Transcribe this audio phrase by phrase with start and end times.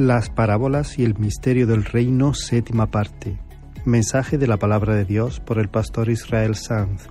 [0.00, 3.38] Las parábolas y el misterio del reino, séptima parte.
[3.84, 7.08] Mensaje de la palabra de Dios por el pastor Israel Sanz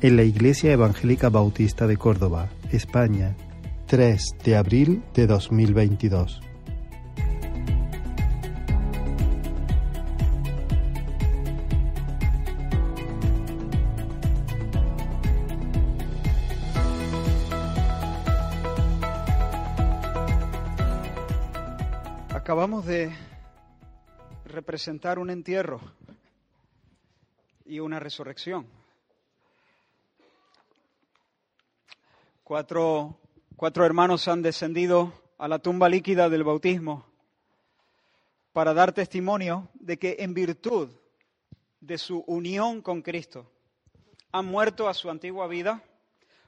[0.00, 3.36] en la Iglesia Evangélica Bautista de Córdoba, España,
[3.86, 6.40] 3 de abril de 2022.
[24.72, 25.82] Representar un entierro
[27.66, 28.66] y una resurrección.
[32.42, 33.18] Cuatro,
[33.54, 37.04] cuatro hermanos han descendido a la tumba líquida del bautismo
[38.54, 40.88] para dar testimonio de que en virtud
[41.80, 43.52] de su unión con Cristo
[44.32, 45.84] han muerto a su antigua vida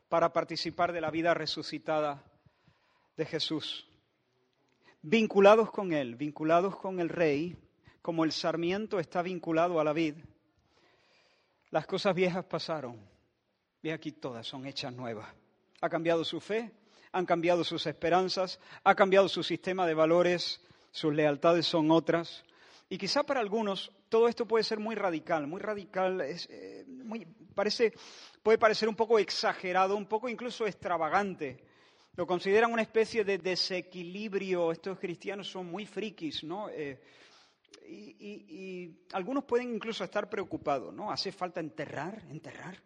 [0.09, 2.25] para participar de la vida resucitada
[3.19, 3.87] de Jesús
[5.03, 7.59] vinculados con Él, vinculados con el Rey,
[8.05, 10.17] como el sarmiento está vinculado a la vid,
[11.71, 13.01] las cosas viejas pasaron
[13.83, 15.27] y aquí todas son hechas nuevas.
[15.81, 16.71] Ha cambiado su fe,
[17.13, 20.61] han cambiado sus esperanzas, ha cambiado su sistema de valores,
[20.91, 22.45] sus lealtades son otras.
[22.91, 27.27] Y quizá para algunos todo esto puede ser muy radical, muy radical, es, eh, muy,
[27.55, 27.95] parece,
[28.43, 31.65] puede parecer un poco exagerado, un poco incluso extravagante.
[32.17, 34.73] Lo consideran una especie de desequilibrio.
[34.73, 36.69] Estos cristianos son muy frikis, ¿no?
[36.69, 37.01] Eh,
[37.87, 41.11] y, algunos pueden incluso estar preocupados, ¿no?
[41.11, 42.81] ¿Hace falta enterrar, enterrar?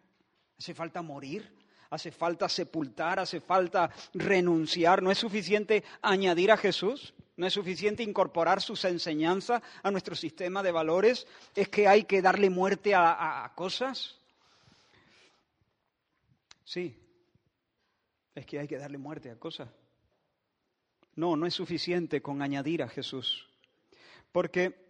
[0.57, 1.53] ¿Hace falta morir?
[1.89, 3.19] ¿Hace falta sepultar?
[3.19, 5.01] ¿Hace falta renunciar?
[5.01, 7.13] ¿No es suficiente añadir a Jesús?
[7.37, 11.25] ¿No es suficiente incorporar sus enseñanzas a nuestro sistema de valores?
[11.55, 14.19] ¿Es que hay que darle muerte a cosas?
[16.65, 16.95] Sí,
[18.35, 19.69] es que hay que darle muerte a cosas.
[21.15, 23.49] No, no es suficiente con añadir a Jesús.
[24.31, 24.88] Porque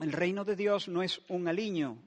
[0.00, 1.98] el reino de Dios no es un aliño.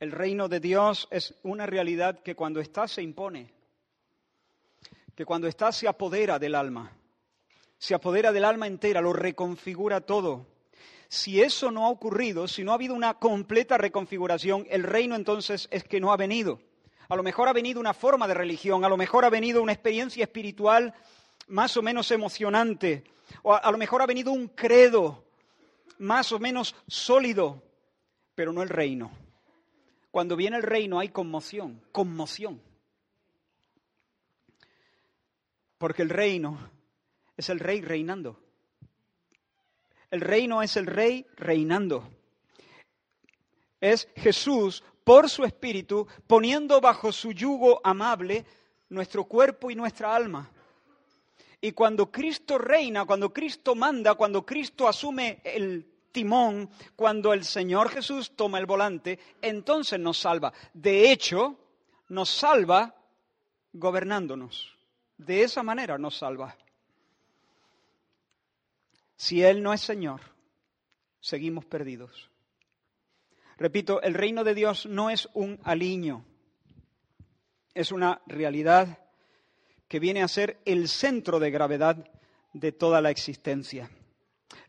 [0.00, 3.52] El reino de Dios es una realidad que cuando está se impone,
[5.14, 6.90] que cuando está se apodera del alma,
[7.78, 10.46] se apodera del alma entera, lo reconfigura todo.
[11.08, 15.68] Si eso no ha ocurrido, si no ha habido una completa reconfiguración, el reino entonces
[15.70, 16.60] es que no ha venido.
[17.08, 19.72] A lo mejor ha venido una forma de religión, a lo mejor ha venido una
[19.72, 20.94] experiencia espiritual
[21.52, 23.04] más o menos emocionante,
[23.42, 25.24] o a, lo mejor ha venido un credo
[25.98, 27.62] más o menos sólido,
[28.34, 29.10] pero no el reino.
[30.10, 32.60] Cuando viene el reino hay conmoción, conmoción.
[35.76, 36.70] Porque el reino
[37.36, 38.40] es el rey reinando.
[40.10, 42.08] El reino es el rey reinando.
[43.78, 48.46] Es Jesús por su espíritu, poniendo bajo su yugo amable
[48.88, 50.50] nuestro cuerpo y nuestra alma.
[51.64, 57.88] Y cuando Cristo reina, cuando Cristo manda, cuando Cristo asume el timón, cuando el Señor
[57.88, 60.52] Jesús toma el volante, entonces nos salva.
[60.74, 61.56] De hecho,
[62.08, 62.96] nos salva
[63.72, 64.76] gobernándonos.
[65.16, 66.56] De esa manera nos salva.
[69.14, 70.20] Si Él no es Señor,
[71.20, 72.28] seguimos perdidos.
[73.56, 76.24] Repito, el reino de Dios no es un aliño,
[77.72, 78.98] es una realidad
[79.92, 82.08] que viene a ser el centro de gravedad
[82.54, 83.90] de toda la existencia.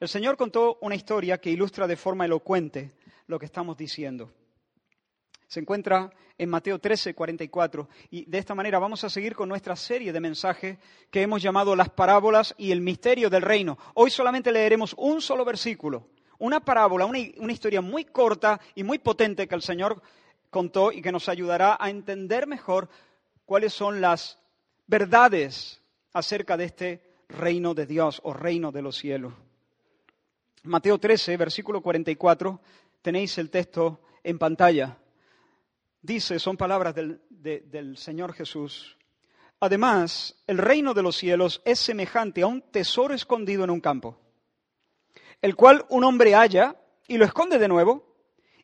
[0.01, 2.91] El Señor contó una historia que ilustra de forma elocuente
[3.28, 4.34] lo que estamos diciendo.
[5.47, 7.88] Se encuentra en Mateo 13, 44.
[8.09, 10.78] Y de esta manera vamos a seguir con nuestra serie de mensajes
[11.09, 13.78] que hemos llamado las parábolas y el misterio del reino.
[13.94, 16.09] Hoy solamente leeremos un solo versículo,
[16.40, 20.01] una parábola, una, historia muy corta y muy potente que el Señor
[20.50, 22.90] contó y que nos ayudará a entender mejor
[23.45, 24.43] cuáles son las
[24.88, 25.82] verdades
[26.14, 29.34] acerca de este reino de Dios o reino de los cielos.
[30.64, 32.62] Mateo 13, versículo 44,
[33.02, 34.98] tenéis el texto en pantalla.
[36.02, 38.97] Dice, son palabras del, del Señor Jesús.
[39.59, 44.20] Además, el reino de los cielos es semejante a un tesoro escondido en un campo
[45.44, 48.16] el cual un hombre halla y lo esconde de nuevo,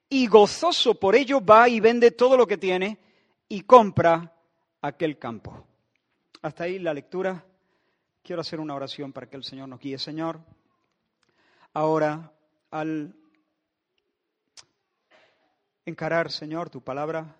[0.08, 2.98] y gozoso por ello va y vende todo lo que tiene
[3.50, 4.34] y compra
[4.82, 5.68] aquel campo.
[6.42, 7.46] Hasta ahí la lectura.
[8.24, 9.98] Quiero hacer una oración para que el Señor nos guíe.
[9.98, 10.40] Señor,
[11.74, 12.32] ahora
[12.72, 13.16] al
[15.86, 17.36] encarar, Señor, tu palabra,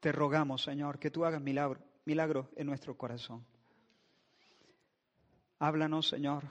[0.00, 3.44] te rogamos, Señor, que tú hagas milagro, milagro en nuestro corazón.
[5.58, 6.44] Háblanos, Señor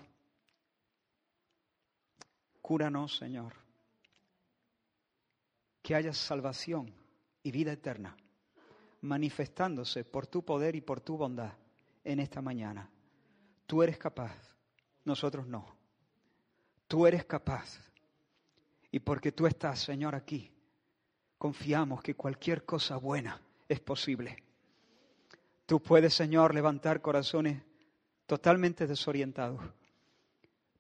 [2.72, 3.54] Cúranos, Señor.
[5.82, 6.94] Que haya salvación
[7.44, 8.16] y vida eterna
[9.02, 11.54] manifestándose por tu poder y por tu bondad
[12.04, 12.90] en esta mañana.
[13.66, 14.36] Tú eres capaz,
[15.06, 15.76] nosotros no.
[16.88, 17.80] Tú eres capaz.
[18.92, 20.52] Y porque tú estás, Señor, aquí,
[21.38, 24.44] confiamos que cualquier cosa buena es posible.
[25.66, 27.64] Tú puedes, Señor, levantar corazones
[28.26, 29.62] totalmente desorientados.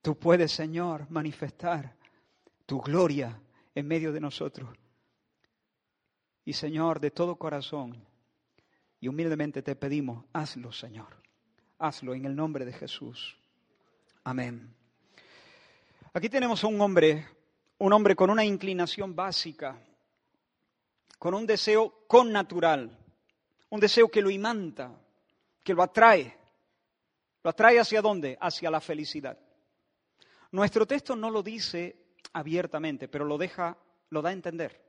[0.01, 1.95] Tú puedes, Señor, manifestar
[2.65, 3.41] tu gloria
[3.73, 4.69] en medio de nosotros.
[6.43, 8.10] Y, Señor, de todo corazón
[9.01, 11.07] y humildemente te pedimos, hazlo, Señor.
[11.79, 13.35] Hazlo en el nombre de Jesús.
[14.23, 14.73] Amén.
[16.13, 17.27] Aquí tenemos a un hombre,
[17.79, 19.75] un hombre con una inclinación básica,
[21.17, 22.95] con un deseo connatural,
[23.69, 24.91] un deseo que lo imanta,
[25.63, 26.37] que lo atrae.
[27.43, 28.37] ¿Lo atrae hacia dónde?
[28.39, 29.39] Hacia la felicidad.
[30.51, 31.95] Nuestro texto no lo dice
[32.33, 33.75] abiertamente, pero lo deja,
[34.11, 34.79] lo da a entender.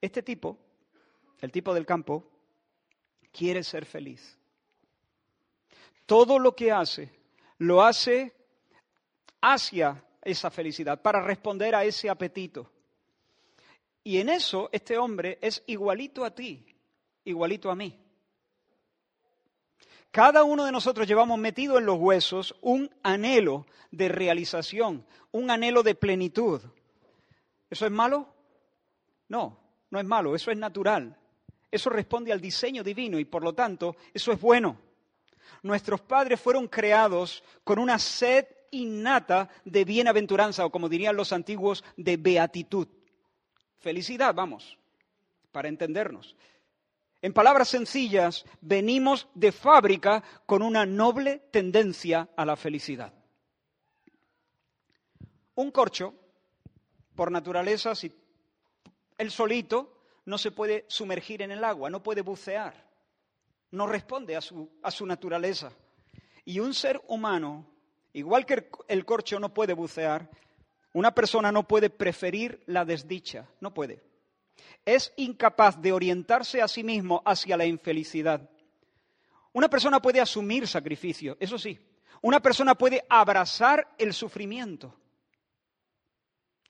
[0.00, 0.58] Este tipo,
[1.40, 2.32] el tipo del campo,
[3.32, 4.38] quiere ser feliz.
[6.06, 7.10] Todo lo que hace,
[7.58, 8.32] lo hace
[9.40, 12.70] hacia esa felicidad, para responder a ese apetito.
[14.04, 16.64] Y en eso este hombre es igualito a ti,
[17.24, 17.98] igualito a mí.
[20.10, 25.82] Cada uno de nosotros llevamos metido en los huesos un anhelo de realización, un anhelo
[25.82, 26.60] de plenitud.
[27.70, 28.28] ¿Eso es malo?
[29.28, 29.58] No,
[29.90, 31.16] no es malo, eso es natural.
[31.72, 34.76] Eso responde al diseño divino y por lo tanto eso es bueno.
[35.62, 41.82] Nuestros padres fueron creados con una sed innata de bienaventuranza o como dirían los antiguos,
[41.96, 42.86] de beatitud.
[43.78, 44.76] Felicidad, vamos,
[45.50, 46.36] para entendernos.
[47.22, 53.14] En palabras sencillas, venimos de fábrica con una noble tendencia a la felicidad.
[55.54, 56.14] Un corcho,
[57.14, 58.12] por naturaleza, si
[59.16, 59.91] él solito
[60.24, 62.74] no se puede sumergir en el agua, no puede bucear,
[63.70, 65.72] no responde a su, a su naturaleza.
[66.44, 67.66] Y un ser humano,
[68.12, 70.28] igual que el corcho no puede bucear,
[70.92, 74.02] una persona no puede preferir la desdicha, no puede
[74.84, 78.48] es incapaz de orientarse a sí mismo hacia la infelicidad.
[79.52, 81.78] Una persona puede asumir sacrificio, eso sí.
[82.20, 84.94] Una persona puede abrazar el sufrimiento.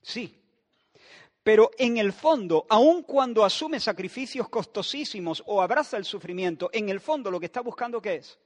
[0.03, 0.42] Sí.
[1.43, 7.01] Pero en el fondo, aun cuando asume sacrificios costosísimos o abraza el sufrimiento, en el
[7.01, 8.39] fondo lo que está buscando ¿qué es?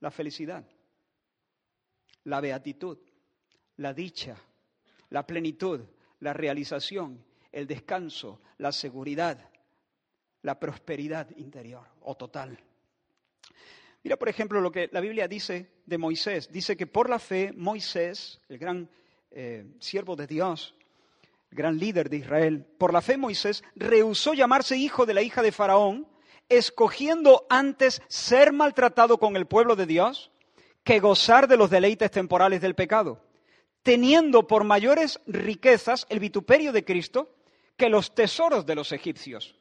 [0.00, 0.64] La felicidad,
[2.24, 2.98] la beatitud,
[3.76, 4.36] la dicha,
[5.10, 5.80] la plenitud,
[6.20, 7.24] la realización
[7.56, 9.38] el descanso, la seguridad,
[10.42, 12.58] la prosperidad interior o total.
[14.04, 16.52] Mira, por ejemplo, lo que la Biblia dice de Moisés.
[16.52, 18.90] Dice que por la fe Moisés, el gran
[19.30, 20.74] eh, siervo de Dios,
[21.56, 25.50] gran líder de Israel, por la fe Moisés rehusó llamarse hijo de la hija de
[25.50, 26.06] Faraón,
[26.48, 30.30] escogiendo antes ser maltratado con el pueblo de Dios
[30.84, 33.20] que gozar de los deleites temporales del pecado,
[33.82, 37.34] teniendo por mayores riquezas el vituperio de Cristo
[37.76, 39.56] que los tesoros de los egipcios.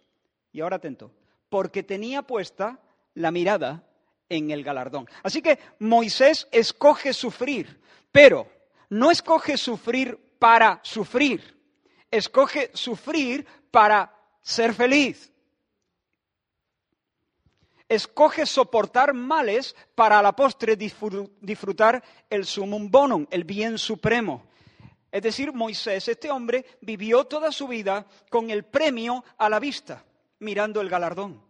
[0.51, 1.11] Y ahora atento,
[1.49, 2.79] porque tenía puesta
[3.15, 3.83] la mirada
[4.29, 5.07] en el galardón.
[5.23, 7.79] Así que Moisés escoge sufrir,
[8.11, 8.47] pero
[8.89, 11.54] no escoge sufrir para sufrir,
[12.17, 15.31] escoge sufrir para ser feliz.
[17.87, 24.43] Escoge soportar males para a la postre disfrutar el sumum bonum, el bien supremo.
[25.11, 30.03] Es decir, Moisés, este hombre, vivió toda su vida con el premio a la vista,
[30.39, 31.41] mirando el galardón.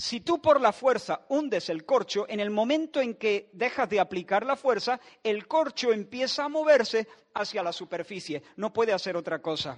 [0.00, 3.98] Si tú por la fuerza hundes el corcho, en el momento en que dejas de
[3.98, 8.44] aplicar la fuerza, el corcho empieza a moverse hacia la superficie.
[8.54, 9.76] No puede hacer otra cosa.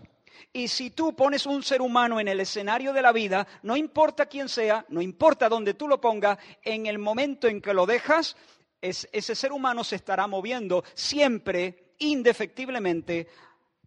[0.53, 4.27] Y si tú pones un ser humano en el escenario de la vida, no importa
[4.27, 8.37] quién sea, no importa dónde tú lo pongas, en el momento en que lo dejas,
[8.83, 13.27] ese ser humano se estará moviendo siempre indefectiblemente,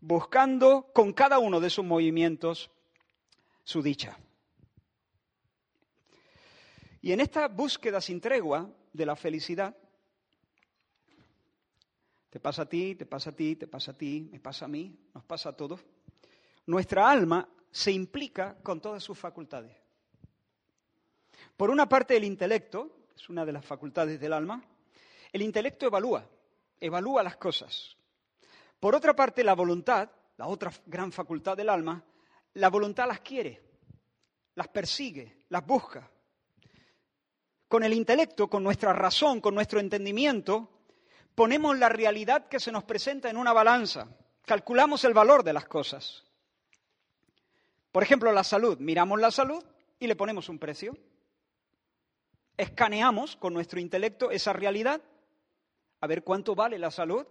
[0.02, 2.72] buscando con cada uno de sus movimientos
[3.64, 4.18] su dicha.
[7.04, 9.76] Y en esta búsqueda sin tregua de la felicidad,
[12.30, 14.68] te pasa a ti, te pasa a ti, te pasa a ti, me pasa a
[14.70, 15.82] mí, nos pasa a todos,
[16.66, 19.76] nuestra alma se implica con todas sus facultades.
[21.58, 24.64] Por una parte, el intelecto, es una de las facultades del alma,
[25.34, 26.26] el intelecto evalúa,
[26.80, 27.98] evalúa las cosas,
[28.80, 32.02] por otra parte, la voluntad, la otra gran facultad del alma,
[32.54, 33.62] la voluntad las quiere,
[34.56, 36.10] las persigue, las busca.
[37.74, 40.70] Con el intelecto, con nuestra razón, con nuestro entendimiento,
[41.34, 44.16] ponemos la realidad que se nos presenta en una balanza,
[44.46, 46.24] calculamos el valor de las cosas.
[47.92, 48.78] Por ejemplo, la salud.
[48.78, 49.64] Miramos la salud
[49.98, 50.96] y le ponemos un precio.
[52.58, 55.02] Escaneamos con nuestro intelecto esa realidad
[56.00, 57.26] a ver cuánto vale la salud,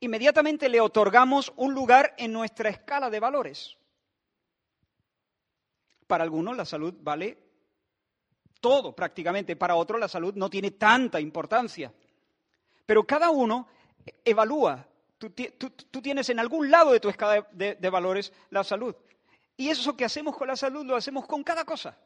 [0.00, 3.78] inmediatamente le otorgamos un lugar en nuestra escala de valores.
[6.06, 7.45] Para algunos la salud vale
[8.66, 11.92] todo prácticamente, para otros la salud no tiene tanta importancia.
[12.84, 13.68] Pero cada uno
[14.24, 14.84] evalúa,
[15.18, 15.30] tú,
[16.02, 18.96] tienes en algún lado de tu escala de valores la salud.
[19.56, 21.96] Y eso que hacemos con la salud lo hacemos con cada cosa.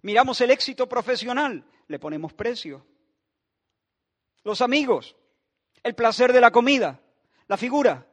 [0.00, 2.86] Miramos el éxito profesional, le ponemos precio.
[4.42, 5.14] Los amigos,
[5.82, 7.02] el placer de la comida,
[7.48, 8.06] la figura,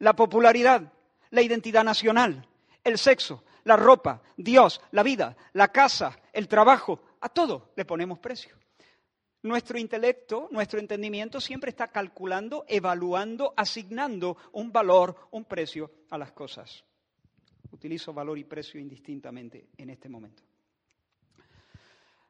[0.00, 0.92] la popularidad,
[1.30, 2.44] la identidad nacional,
[2.82, 8.18] el sexo, la ropa, Dios, la vida, la casa, el trabajo, a todo le ponemos
[8.18, 8.56] precio.
[9.42, 16.30] Nuestro intelecto, nuestro entendimiento siempre está calculando, evaluando, asignando un valor, un precio a las
[16.30, 16.84] cosas.
[17.72, 20.44] Utilizo valor y precio indistintamente en este momento.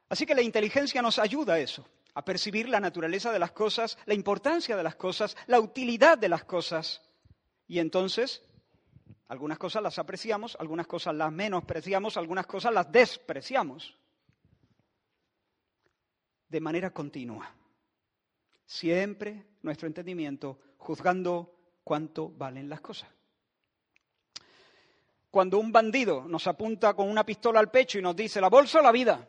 [0.09, 3.97] Así que la inteligencia nos ayuda a eso, a percibir la naturaleza de las cosas,
[4.05, 7.01] la importancia de las cosas, la utilidad de las cosas.
[7.67, 8.43] Y entonces,
[9.27, 13.97] algunas cosas las apreciamos, algunas cosas las menospreciamos, algunas cosas las despreciamos.
[16.47, 17.51] De manera continua.
[18.65, 23.09] Siempre nuestro entendimiento juzgando cuánto valen las cosas.
[25.31, 28.79] Cuando un bandido nos apunta con una pistola al pecho y nos dice la bolsa
[28.79, 29.27] o la vida,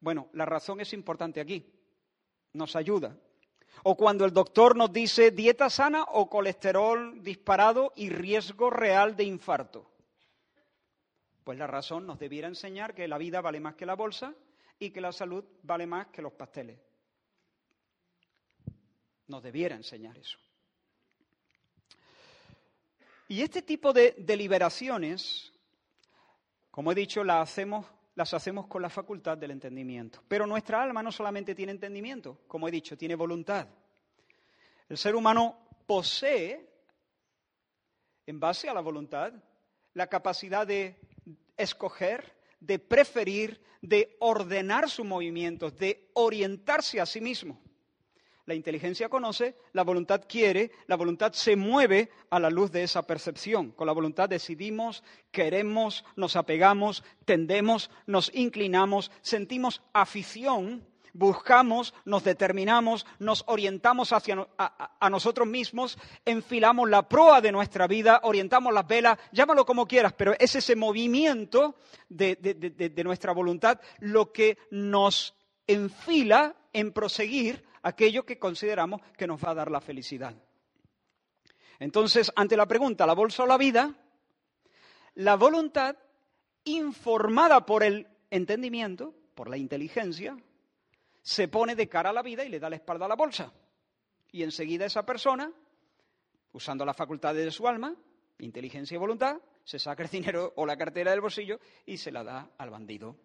[0.00, 1.64] bueno, la razón es importante aquí.
[2.52, 3.16] Nos ayuda.
[3.82, 9.24] O cuando el doctor nos dice dieta sana o colesterol disparado y riesgo real de
[9.24, 9.90] infarto.
[11.44, 14.34] Pues la razón nos debiera enseñar que la vida vale más que la bolsa
[14.78, 16.78] y que la salud vale más que los pasteles.
[19.26, 20.38] Nos debiera enseñar eso.
[23.28, 25.52] Y este tipo de deliberaciones,
[26.70, 27.84] como he dicho, las hacemos
[28.18, 30.24] las hacemos con la facultad del entendimiento.
[30.26, 33.68] Pero nuestra alma no solamente tiene entendimiento, como he dicho, tiene voluntad.
[34.88, 36.68] El ser humano posee,
[38.26, 39.32] en base a la voluntad,
[39.94, 41.00] la capacidad de
[41.56, 47.62] escoger, de preferir, de ordenar sus movimientos, de orientarse a sí mismo.
[48.48, 53.02] La inteligencia conoce, la voluntad quiere, la voluntad se mueve a la luz de esa
[53.02, 53.72] percepción.
[53.72, 63.04] Con la voluntad decidimos, queremos, nos apegamos, tendemos, nos inclinamos, sentimos afición, buscamos, nos determinamos,
[63.18, 69.18] nos orientamos hacia a, nosotros mismos, enfilamos la proa de nuestra vida, orientamos las velas,
[69.30, 71.74] llámalo como quieras, pero es ese movimiento
[72.08, 75.34] de nuestra voluntad lo que nos
[75.66, 80.34] enfila en proseguir aquello que consideramos que nos va a dar la felicidad.
[81.78, 83.94] Entonces, ante la pregunta, ¿la bolsa o la vida?
[85.14, 85.96] La voluntad,
[86.64, 90.36] informada por el entendimiento, por la inteligencia,
[91.22, 93.52] se pone de cara a la vida y le da la espalda a la bolsa.
[94.32, 95.52] Y enseguida esa persona,
[96.52, 97.94] usando las facultades de su alma,
[98.38, 102.24] inteligencia y voluntad, se saca el dinero o la cartera del bolsillo y se la
[102.24, 103.16] da al bandido.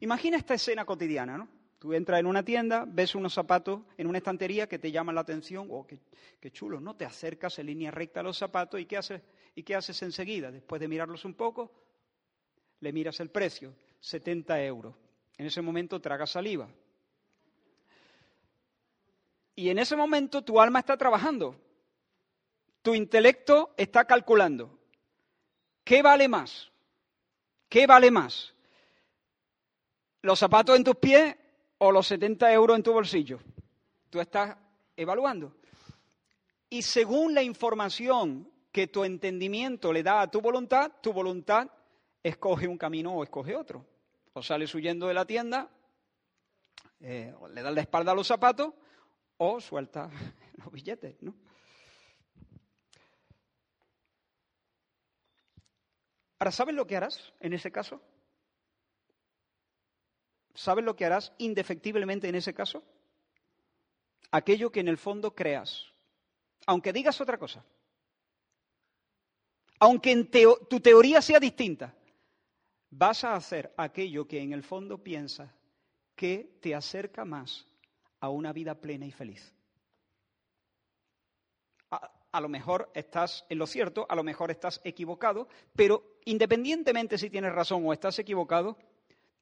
[0.00, 1.48] Imagina esta escena cotidiana, ¿no?
[1.84, 5.20] Tú entras en una tienda, ves unos zapatos en una estantería que te llaman la
[5.20, 6.96] atención, oh, qué, chulo, ¿no?
[6.96, 9.20] Te acercas en línea recta a los zapatos y ¿qué, haces,
[9.54, 10.50] ¿y qué haces enseguida?
[10.50, 11.70] Después de mirarlos un poco,
[12.80, 14.94] le miras el precio, 70 euros.
[15.36, 16.70] En ese momento tragas saliva.
[19.54, 21.54] Y en ese momento tu alma está trabajando.
[22.80, 24.78] Tu intelecto está calculando.
[25.84, 26.72] ¿Qué vale más?
[27.68, 28.54] ¿Qué vale más?
[30.22, 31.36] ¿Los zapatos en tus pies
[31.78, 33.40] o los 70 euros en tu bolsillo.
[34.10, 34.56] Tú estás
[34.96, 35.56] evaluando.
[36.70, 41.70] Y según la información que tu entendimiento le da a tu voluntad, tu voluntad
[42.22, 43.86] escoge un camino o escoge otro.
[44.32, 45.70] O sales huyendo de la tienda,
[47.00, 48.72] eh, le das la espalda a los zapatos
[49.36, 50.10] o suelta
[50.56, 51.34] los billetes, ¿no?
[56.38, 58.02] Ahora, ¿sabes lo que harás en ese caso?
[60.54, 62.82] ¿Sabes lo que harás indefectiblemente en ese caso?
[64.30, 65.92] Aquello que en el fondo creas,
[66.66, 67.64] aunque digas otra cosa,
[69.78, 70.24] aunque
[70.70, 71.94] tu teoría sea distinta,
[72.90, 75.50] vas a hacer aquello que en el fondo piensas
[76.14, 77.66] que te acerca más
[78.20, 79.52] a una vida plena y feliz.
[81.90, 87.18] A, a, lo mejor estás en lo cierto, a lo mejor estás equivocado, pero independientemente
[87.18, 88.78] si tienes razón o estás equivocado,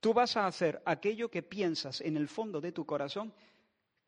[0.03, 3.33] Tú vas a hacer aquello que piensas en el fondo de tu corazón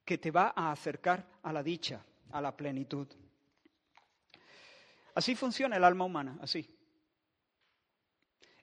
[0.05, 3.07] que te va a acercar a la dicha, a la plenitud.
[5.15, 6.69] Así funciona el alma humana, así.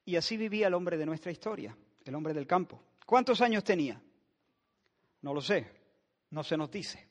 [0.04, 1.74] Y así vivía el hombre de nuestra historia,
[2.04, 2.84] el hombre del campo.
[3.06, 4.02] ¿Cuántos años tenía?
[5.22, 5.72] No lo sé.
[6.32, 7.08] No se nos dice.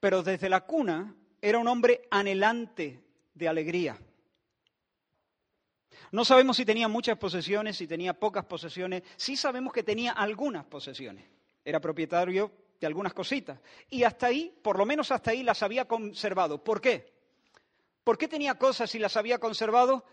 [0.00, 3.96] Pero desde la cuna era un hombre anhelante de alegría.
[6.12, 9.02] No sabemos si tenía muchas posesiones, si tenía pocas posesiones.
[9.16, 11.24] Sí sabemos que tenía algunas posesiones.
[11.64, 12.50] Era propietario
[12.80, 13.60] de algunas cositas.
[13.90, 16.62] Y hasta ahí, por lo menos hasta ahí, las había conservado.
[16.64, 17.12] ¿Por qué?
[18.02, 20.04] ¿Por qué tenía cosas y las había conservado?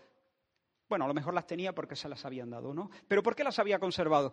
[0.88, 2.90] Bueno, a lo mejor las tenía porque se las habían dado, ¿no?
[3.08, 4.32] Pero ¿por qué las había conservado?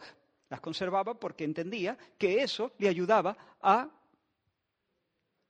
[0.50, 3.89] Las conservaba porque entendía que eso le ayudaba a,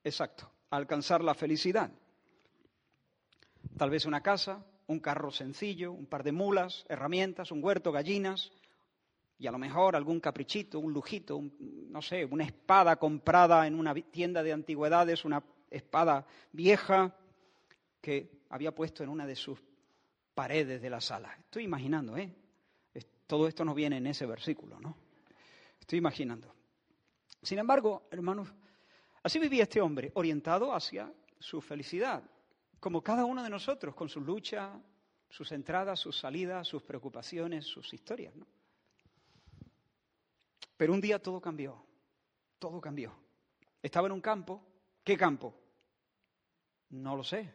[0.03, 1.91] exacto, a alcanzar la felicidad.
[3.77, 8.51] Tal vez una casa, un carro sencillo, un par de mulas, herramientas, un huerto, gallinas,
[9.37, 13.93] y a lo mejor algún caprichito, un lujito, no sé, una espada comprada en una
[13.93, 17.15] tienda de antigüedades, una espada vieja
[17.99, 19.59] que había puesto en una de sus
[20.33, 21.35] paredes de la sala.
[21.39, 22.33] Estoy imaginando, ¿eh?
[23.27, 24.95] Todo esto no viene en ese versículo, ¿no?
[25.79, 26.53] Estoy imaginando.
[27.41, 28.53] Sin embargo, hermanos,
[29.23, 32.23] así vivía este hombre, orientado hacia su felicidad,
[32.79, 34.71] como cada uno de nosotros, con su lucha,
[35.29, 38.47] sus entradas, sus salidas, sus preocupaciones, sus historias, ¿no?
[40.77, 41.85] Pero un día todo cambió,
[42.59, 43.15] todo cambió.
[43.81, 44.61] Estaba en un campo,
[45.03, 45.53] ¿qué campo?
[46.89, 47.53] No lo sé.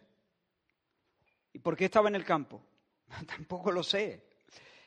[1.52, 2.62] ¿Y por qué estaba en el campo?
[3.26, 4.29] Tampoco lo sé.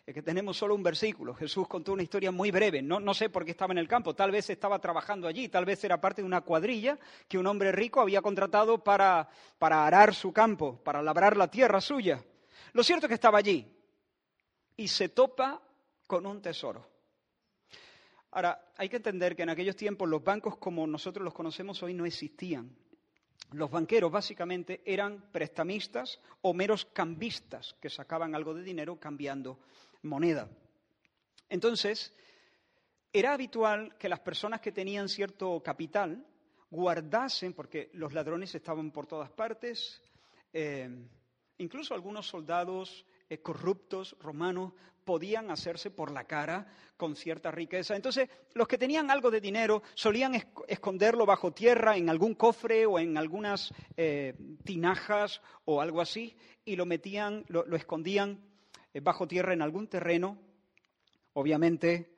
[0.05, 1.33] Es que tenemos solo un versículo.
[1.33, 2.81] Jesús contó una historia muy breve.
[2.81, 4.13] No, no, sé por qué estaba en el campo.
[4.13, 5.47] Tal vez estaba trabajando allí.
[5.47, 9.87] Tal vez era parte de una cuadrilla que un hombre rico había contratado para, para
[9.87, 12.21] arar su campo, para labrar la tierra suya.
[12.73, 13.65] Lo cierto es que estaba allí
[14.75, 15.61] y se topa
[16.05, 16.85] con un tesoro.
[18.31, 21.93] Ahora, hay que entender que en aquellos tiempos los bancos como nosotros los conocemos hoy
[21.93, 22.75] no existían.
[23.51, 29.59] Los banqueros básicamente eran prestamistas o meros cambistas que sacaban algo de dinero cambiando
[30.03, 30.49] moneda.
[31.49, 32.13] Entonces,
[33.11, 36.25] era habitual que las personas que tenían cierto capital
[36.69, 40.01] guardasen, porque los ladrones estaban por todas partes,
[40.51, 40.89] eh,
[41.57, 44.73] incluso algunos soldados eh, corruptos romanos
[45.03, 47.95] podían hacerse por la cara con cierta riqueza.
[47.95, 50.33] Entonces, los que tenían algo de dinero solían
[50.67, 56.75] esconderlo bajo tierra en algún cofre o en algunas eh, tinajas o algo así, y
[56.75, 58.52] lo metían, lo, escondían eh,
[59.01, 60.37] bajo tierra en algún terreno.
[61.33, 62.15] Obviamente,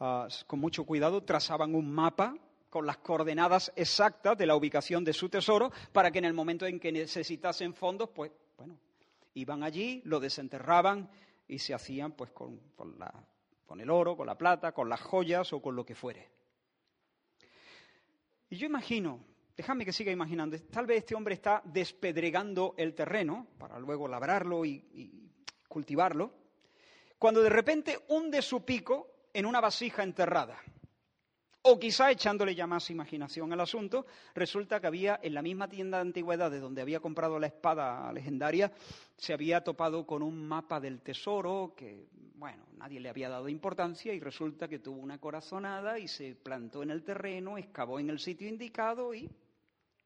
[0.00, 2.36] ah, con mucho cuidado, trazaban un mapa
[2.68, 6.66] con las coordenadas exactas de la ubicación de su tesoro para que en el momento
[6.66, 8.78] en que necesitasen fondos, pues, bueno,
[9.34, 11.10] iban allí, lo desenterraban
[11.48, 15.60] y se hacían pues con, con el oro, con la plata, con las joyas o
[15.60, 16.30] con lo que fuere.
[18.50, 19.20] Y yo imagino,
[19.56, 24.64] déjame que siga imaginando, tal vez este hombre está despedregando el terreno para luego labrarlo
[24.64, 25.29] y
[25.70, 26.32] cultivarlo,
[27.16, 30.58] cuando de repente hunde su pico en una vasija enterrada.
[31.62, 35.98] O quizá echándole ya más imaginación al asunto, resulta que había en la misma tienda
[35.98, 38.72] de antigüedades donde había comprado la espada legendaria,
[39.16, 44.14] se había topado con un mapa del tesoro que, bueno, nadie le había dado importancia
[44.14, 48.18] y resulta que tuvo una corazonada y se plantó en el terreno, excavó en el
[48.18, 49.30] sitio indicado y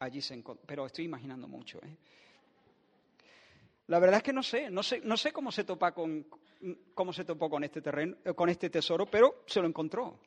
[0.01, 0.67] allí se encontró.
[0.67, 1.97] Pero estoy imaginando mucho, ¿eh?
[3.87, 6.27] La verdad es que no sé, no sé, no sé cómo se topa con
[7.13, 10.19] se topó con este terreno, con este tesoro, pero se lo encontró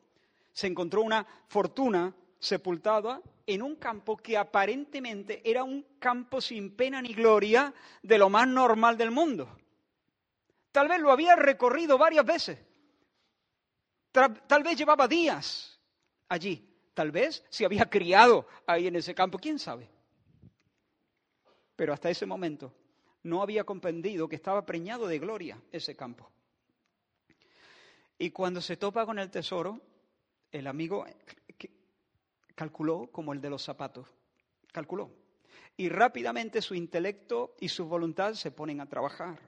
[0.58, 7.00] se encontró una fortuna sepultada en un campo que aparentemente era un campo sin pena
[7.00, 9.56] ni gloria de lo más normal del mundo.
[10.72, 12.58] Tal vez lo había recorrido varias veces.
[14.10, 15.80] Tal, vez llevaba días
[16.28, 16.64] allí.
[16.92, 19.38] Tal vez se había criado ahí en ese campo.
[19.38, 19.88] ¿Quién sabe?
[21.76, 22.74] Pero hasta ese momento
[23.28, 26.30] no había comprendido que estaba preñado de gloria ese campo.
[28.18, 29.80] Y cuando se topa con el tesoro,
[30.50, 31.04] el amigo
[32.54, 34.08] calculó como el de los zapatos,
[34.72, 35.10] calculó.
[35.76, 39.38] Y rápidamente su intelecto y su voluntad se ponen a trabajar.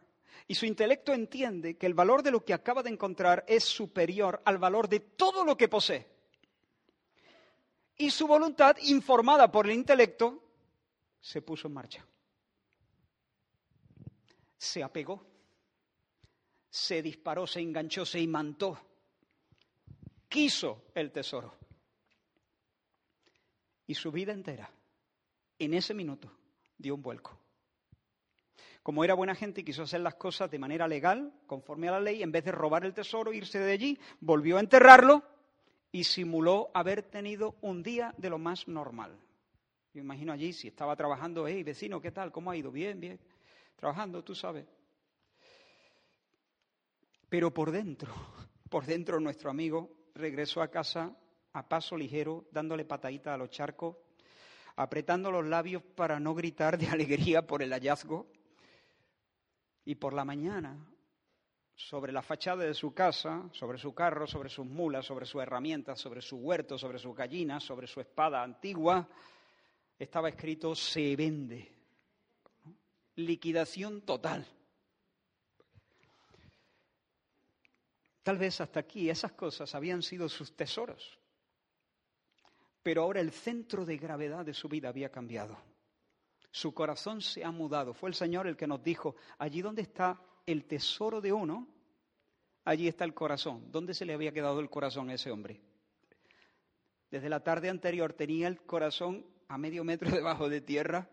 [0.46, 4.40] Y su intelecto entiende que el valor de lo que acaba de encontrar es superior
[4.44, 6.06] al valor de todo lo que posee.
[7.96, 10.42] Y su voluntad, informada por el intelecto,
[11.20, 12.06] se puso en marcha.
[14.60, 15.26] Se apegó,
[16.68, 18.78] se disparó, se enganchó, se imantó
[20.30, 21.52] quiso el tesoro.
[23.86, 24.70] Y su vida entera,
[25.58, 26.32] en ese minuto,
[26.78, 27.36] dio un vuelco.
[28.82, 32.00] Como era buena gente y quiso hacer las cosas de manera legal, conforme a la
[32.00, 35.22] ley, en vez de robar el tesoro, irse de allí, volvió a enterrarlo
[35.92, 39.18] y simuló haber tenido un día de lo más normal.
[39.92, 42.30] Yo imagino allí, si estaba trabajando, hey, vecino, ¿qué tal?
[42.30, 42.70] ¿Cómo ha ido?
[42.70, 43.18] Bien, bien.
[43.80, 44.66] Trabajando, tú sabes.
[47.30, 48.12] Pero por dentro,
[48.68, 51.16] por dentro nuestro amigo regresó a casa
[51.54, 53.96] a paso ligero, dándole patadita a los charcos,
[54.76, 58.26] apretando los labios para no gritar de alegría por el hallazgo.
[59.82, 60.78] Y por la mañana,
[61.74, 65.98] sobre la fachada de su casa, sobre su carro, sobre sus mulas, sobre sus herramientas,
[65.98, 69.08] sobre su huerto, sobre sus gallinas, sobre su espada antigua,
[69.98, 71.79] estaba escrito se vende.
[73.26, 74.46] Liquidación total.
[78.22, 81.18] Tal vez hasta aquí esas cosas habían sido sus tesoros,
[82.82, 85.58] pero ahora el centro de gravedad de su vida había cambiado.
[86.50, 87.94] Su corazón se ha mudado.
[87.94, 91.68] Fue el Señor el que nos dijo, allí donde está el tesoro de uno,
[92.64, 93.70] allí está el corazón.
[93.70, 95.60] ¿Dónde se le había quedado el corazón a ese hombre?
[97.10, 101.08] Desde la tarde anterior tenía el corazón a medio metro debajo de tierra.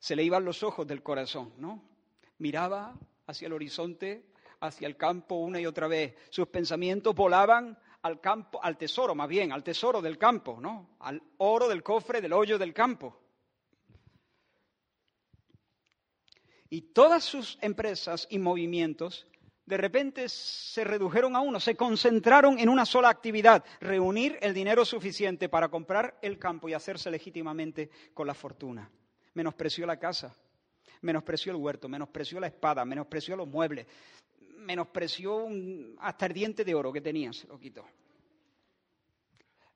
[0.00, 1.84] Se le iban los ojos del corazón, ¿no?
[2.38, 4.24] Miraba hacia el horizonte,
[4.58, 6.16] hacia el campo una y otra vez.
[6.30, 10.96] Sus pensamientos volaban al campo, al tesoro más bien, al tesoro del campo, ¿no?
[11.00, 13.20] Al oro del cofre del hoyo del campo.
[16.70, 19.26] Y todas sus empresas y movimientos
[19.66, 24.84] de repente se redujeron a uno, se concentraron en una sola actividad, reunir el dinero
[24.84, 28.90] suficiente para comprar el campo y hacerse legítimamente con la fortuna.
[29.34, 30.34] Menospreció la casa,
[31.02, 33.86] menospreció el huerto, menospreció la espada, menospreció los muebles,
[34.58, 35.46] menospreció
[35.98, 37.84] hasta el diente de oro que tenía, se lo quitó.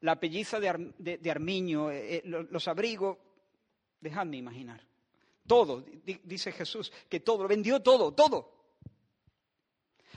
[0.01, 3.17] La pelliza de, armiño, eh, eh, los abrigos,
[4.01, 4.83] dejadme imaginar.
[5.47, 5.85] Todo,
[6.25, 8.53] dice Jesús, que todo, lo vendió todo, todo.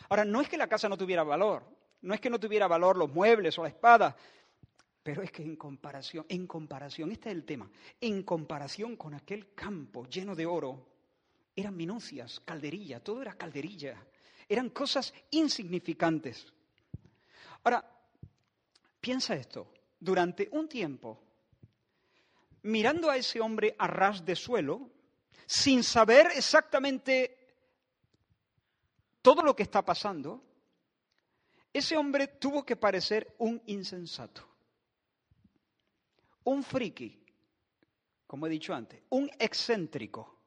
[0.10, 1.64] Ahora, no es que la casa no tuviera valor,
[2.02, 4.16] no es que no tuviera valor los muebles o la espada,
[5.08, 9.56] pero es que en comparación, en comparación, este es el tema, en comparación con aquel
[9.56, 10.86] campo lleno de oro,
[11.56, 14.06] eran minucias, calderilla, todo era calderilla,
[14.50, 16.52] eran cosas insignificantes.
[17.64, 17.90] Ahora,
[19.00, 21.24] piensa esto, durante un tiempo,
[22.64, 24.92] mirando a ese hombre a ras de suelo,
[25.46, 27.56] sin saber exactamente
[29.22, 30.44] todo lo que está pasando,
[31.72, 34.47] ese hombre tuvo que parecer un insensato,
[36.48, 37.12] un friki,
[38.26, 40.40] como he dicho antes, un excéntrico,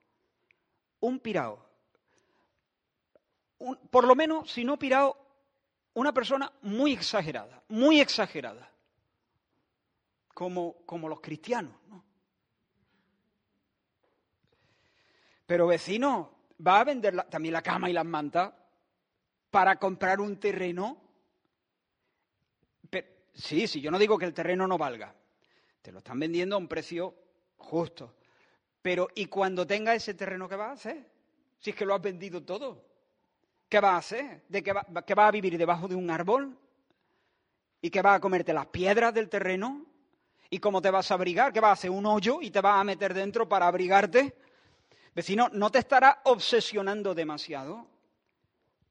[1.00, 1.68] un pirao.
[3.90, 5.14] por lo menos, si no pirao,
[5.92, 8.72] una persona muy exagerada, muy exagerada,
[10.32, 11.74] como, como los cristianos.
[11.88, 12.02] ¿no?
[15.44, 18.54] Pero vecino, ¿va a vender también la cama y las mantas
[19.50, 20.96] para comprar un terreno?
[23.34, 25.14] sí, sí, yo no digo que el terreno no valga.
[25.82, 27.14] Te lo están vendiendo a un precio
[27.56, 28.14] justo.
[28.82, 31.06] Pero ¿y cuando tenga ese terreno qué va a hacer?
[31.58, 32.84] Si es que lo has vendido todo.
[33.68, 34.42] ¿Qué va a hacer?
[34.48, 36.56] ¿De qué va, que va a vivir debajo de un árbol?
[37.80, 39.86] ¿Y que va a comerte las piedras del terreno?
[40.50, 41.52] ¿Y cómo te vas a abrigar?
[41.52, 44.34] ¿Que va a hacer un hoyo y te vas a meter dentro para abrigarte?
[45.14, 47.86] Vecino, ¿no te estará obsesionando demasiado?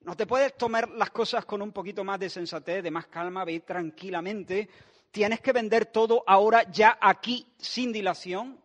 [0.02, 3.44] ¿No te puedes tomar las cosas con un poquito más de sensatez, de más calma,
[3.44, 4.70] ve tranquilamente?
[5.12, 8.60] ¿Tienes que vender todo ahora, ya aquí, sin dilación?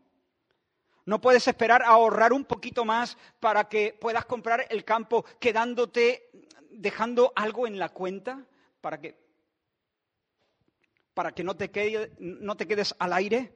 [1.07, 6.31] ¿No puedes esperar a ahorrar un poquito más para que puedas comprar el campo quedándote,
[6.71, 8.47] dejando algo en la cuenta?
[8.81, 9.17] Para que,
[11.15, 11.71] para que no, te
[12.19, 13.53] no te quedes al aire.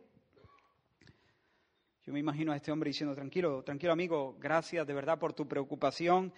[2.05, 5.47] Yo me imagino a este hombre diciendo, tranquilo, tranquilo amigo, gracias de verdad por tu
[5.47, 6.33] preocupación,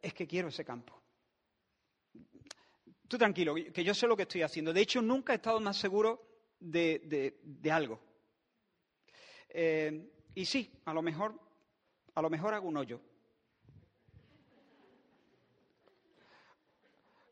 [0.00, 1.05] es que quiero ese campo.
[3.08, 4.72] Tú tranquilo, que yo sé lo que estoy haciendo.
[4.72, 6.26] De hecho, nunca he estado más seguro
[6.58, 8.00] de, algo.
[9.48, 11.38] Eh, y sí, a lo mejor,
[12.14, 13.00] a lo mejor hago un hoyo.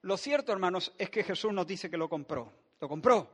[0.03, 2.53] Lo cierto, hermanos, es que Jesús nos dice que lo compró.
[2.81, 3.31] Lo compró.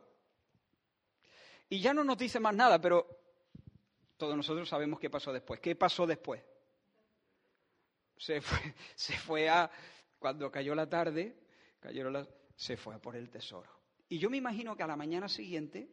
[1.68, 3.06] Y ya no nos dice más nada, pero
[4.16, 5.60] todos nosotros sabemos qué pasó después.
[5.60, 6.42] ¿Qué pasó después?
[8.16, 8.58] Se fue,
[8.94, 9.70] se fue a,
[10.18, 11.36] cuando cayó la tarde,
[11.80, 13.70] cayó la, se fue a por el tesoro.
[14.08, 15.88] Y yo me imagino que a la mañana siguiente,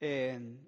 [0.00, 0.58] eh,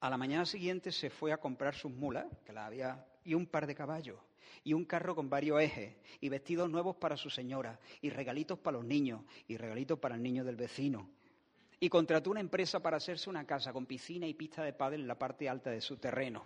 [0.00, 3.46] a la mañana siguiente se fue a comprar sus mulas, que la había, y un
[3.46, 4.18] par de caballos,
[4.64, 8.78] y un carro con varios ejes, y vestidos nuevos para su señora, y regalitos para
[8.78, 11.10] los niños, y regalitos para el niño del vecino,
[11.78, 15.08] y contrató una empresa para hacerse una casa con piscina y pista de pádel en
[15.08, 16.44] la parte alta de su terreno.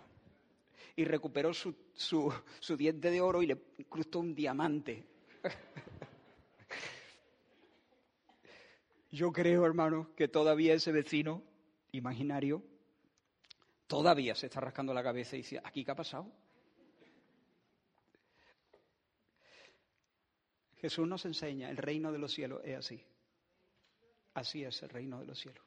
[0.95, 5.05] Y recuperó su, su diente de oro y le incrustó un diamante.
[9.15, 11.41] Yo creo, hermano, que todavía ese vecino
[11.93, 12.61] imaginario
[13.87, 16.29] todavía se está rascando la cabeza y dice, ¿aquí qué ha pasado?
[20.81, 23.05] Jesús nos enseña, el reino de los cielos es así.
[24.33, 25.63] Así es el reino de los cielos.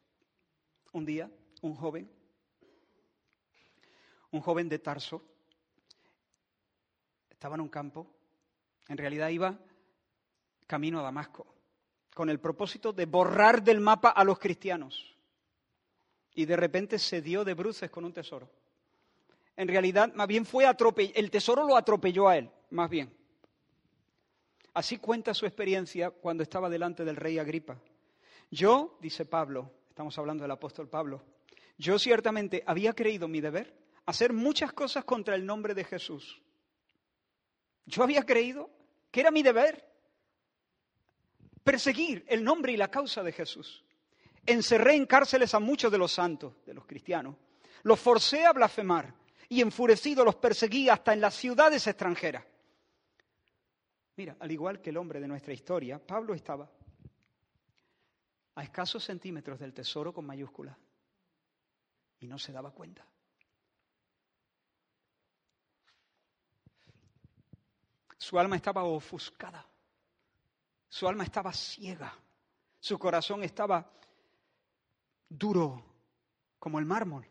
[0.92, 1.30] Un día,
[1.62, 2.12] un joven,
[4.30, 5.24] un joven de Tarso,
[7.30, 8.14] estaba en un campo,
[8.88, 9.58] en realidad iba
[10.66, 11.57] camino a Damasco,
[12.18, 15.16] con el propósito de borrar del mapa a los cristianos.
[16.34, 18.50] Y de repente se dio de bruces con un tesoro.
[19.54, 23.16] En realidad, más bien fue atropellado, el tesoro lo atropelló a él, más bien.
[24.74, 27.80] Así cuenta su experiencia cuando estaba delante del rey Agripa.
[28.50, 31.22] Yo, dice Pablo, estamos hablando del apóstol Pablo,
[31.76, 33.72] yo ciertamente había creído mi deber
[34.06, 36.42] hacer muchas cosas contra el nombre de Jesús.
[37.86, 38.70] Yo había creído
[39.12, 39.87] que era mi deber
[41.62, 43.84] perseguir el nombre y la causa de Jesús.
[44.46, 47.36] Encerré en cárceles a muchos de los santos, de los cristianos.
[47.82, 49.14] Los forcé a blasfemar
[49.48, 52.44] y enfurecido los perseguí hasta en las ciudades extranjeras.
[54.16, 56.68] Mira, al igual que el hombre de nuestra historia, Pablo estaba
[58.56, 60.76] a escasos centímetros del tesoro con mayúscula
[62.18, 63.06] y no se daba cuenta.
[68.16, 69.64] Su alma estaba ofuscada,
[70.88, 72.14] su alma estaba ciega,
[72.80, 73.90] su corazón estaba
[75.28, 75.84] duro
[76.58, 77.26] como el mármol.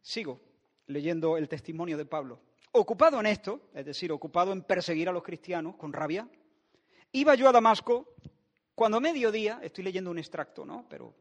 [0.00, 0.40] Sigo
[0.86, 2.40] leyendo el testimonio de Pablo.
[2.72, 6.28] Ocupado en esto, es decir, ocupado en perseguir a los cristianos con rabia,
[7.12, 8.14] iba yo a Damasco
[8.74, 10.86] cuando a mediodía, estoy leyendo un extracto, ¿no?
[10.88, 11.14] Pero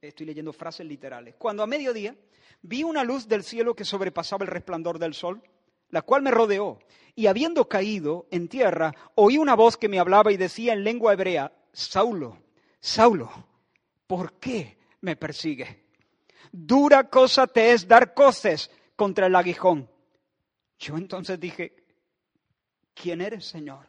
[0.00, 1.34] estoy leyendo frases literales.
[1.36, 2.16] Cuando a mediodía
[2.62, 5.42] vi una luz del cielo que sobrepasaba el resplandor del sol,
[5.92, 6.80] la cual me rodeó,
[7.14, 11.12] y habiendo caído en tierra, oí una voz que me hablaba y decía en lengua
[11.12, 12.38] hebrea, Saulo,
[12.80, 13.30] Saulo,
[14.06, 15.68] ¿por qué me persigues?
[16.50, 19.88] Dura cosa te es dar coces contra el aguijón.
[20.78, 21.76] Yo entonces dije,
[22.94, 23.86] ¿quién eres, Señor?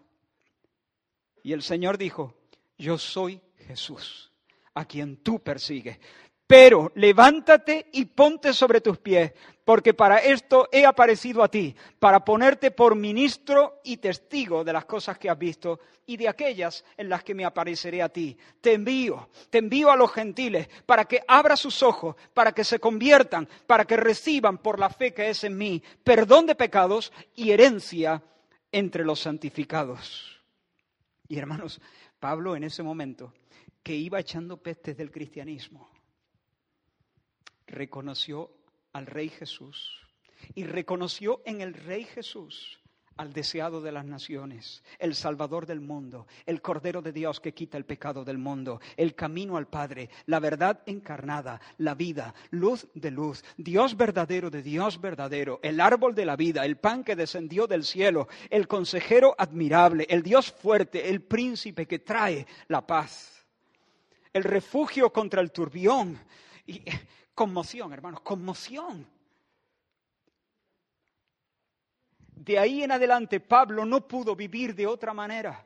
[1.42, 2.36] Y el Señor dijo,
[2.78, 4.32] yo soy Jesús,
[4.74, 6.00] a quien tú persigues.
[6.46, 9.34] Pero levántate y ponte sobre tus pies,
[9.66, 14.86] porque para esto he aparecido a ti, para ponerte por ministro y testigo de las
[14.86, 18.38] cosas que has visto y de aquellas en las que me apareceré a ti.
[18.60, 22.80] Te envío, te envío a los gentiles, para que abra sus ojos, para que se
[22.80, 27.52] conviertan, para que reciban por la fe que es en mí perdón de pecados y
[27.52, 28.22] herencia
[28.72, 30.42] entre los santificados.
[31.28, 31.80] Y hermanos,
[32.20, 33.34] Pablo en ese momento,
[33.82, 35.90] que iba echando pestes del cristianismo,
[37.68, 38.52] reconoció
[38.94, 40.00] al Rey Jesús
[40.56, 42.80] y reconoció en el Rey Jesús
[43.16, 47.78] al deseado de las naciones, el Salvador del mundo, el Cordero de Dios que quita
[47.78, 53.12] el pecado del mundo, el camino al Padre, la verdad encarnada, la vida, luz de
[53.12, 57.68] luz, Dios verdadero de Dios verdadero, el árbol de la vida, el pan que descendió
[57.68, 63.46] del cielo, el consejero admirable, el Dios fuerte, el príncipe que trae la paz,
[64.32, 66.20] el refugio contra el turbión.
[66.66, 66.82] Y,
[67.34, 69.08] conmoción, hermanos, conmoción
[72.44, 75.66] De ahí en adelante Pablo no pudo vivir de otra manera,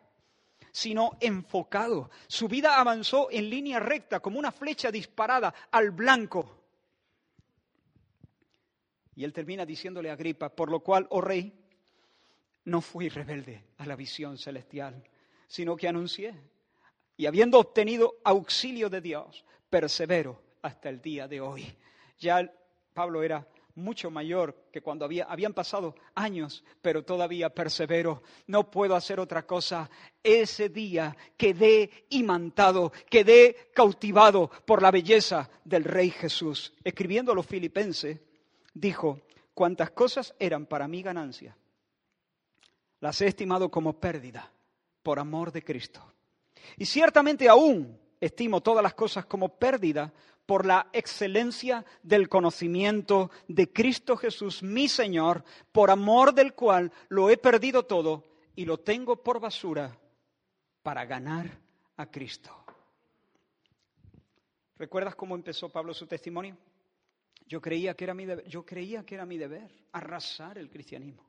[0.71, 2.11] sino enfocado.
[2.27, 6.55] Su vida avanzó en línea recta, como una flecha disparada al blanco.
[9.15, 11.51] Y él termina diciéndole a Agripa, por lo cual, oh rey,
[12.65, 15.03] no fui rebelde a la visión celestial,
[15.47, 16.35] sino que anuncié.
[17.15, 21.65] Y habiendo obtenido auxilio de Dios, persevero hasta el día de hoy.
[22.19, 22.51] Ya
[22.93, 28.23] Pablo era mucho mayor que cuando había, habían pasado años, pero todavía persevero.
[28.47, 29.89] No puedo hacer otra cosa.
[30.23, 36.73] Ese día quedé imantado, quedé cautivado por la belleza del Rey Jesús.
[36.83, 38.19] Escribiendo a los filipenses,
[38.73, 39.21] dijo,
[39.53, 41.55] cuantas cosas eran para mí ganancia,
[42.99, 44.51] las he estimado como pérdida
[45.03, 46.01] por amor de Cristo.
[46.77, 50.11] Y ciertamente aún estimo todas las cosas como pérdida
[50.47, 57.29] por la excelencia del conocimiento de Cristo Jesús, mi Señor, por amor del cual lo
[57.29, 58.23] he perdido todo
[58.55, 59.99] y lo tengo por basura
[60.81, 61.59] para ganar
[61.97, 62.55] a Cristo.
[64.77, 66.57] ¿Recuerdas cómo empezó Pablo su testimonio?
[67.45, 71.27] Yo creía que era mi deber, yo creía que era mi deber arrasar el cristianismo.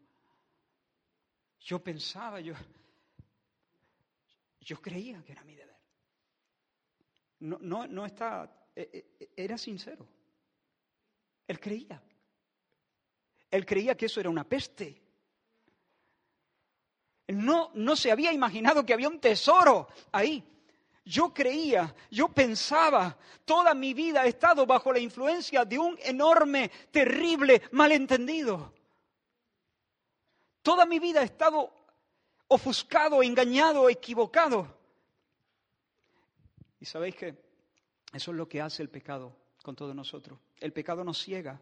[1.58, 2.54] Yo pensaba, yo,
[4.60, 5.76] yo creía que era mi deber.
[7.40, 8.67] No, no, no está
[9.36, 10.06] era sincero.
[11.46, 12.02] Él creía.
[13.50, 15.02] Él creía que eso era una peste.
[17.28, 20.44] No, no se había imaginado que había un tesoro ahí.
[21.04, 26.70] Yo creía, yo pensaba, toda mi vida he estado bajo la influencia de un enorme,
[26.90, 28.74] terrible malentendido.
[30.60, 31.72] Toda mi vida he estado
[32.48, 34.76] ofuscado, engañado, equivocado.
[36.78, 37.47] Y sabéis que
[38.12, 40.38] eso es lo que hace el pecado con todos nosotros.
[40.60, 41.60] El pecado nos ciega.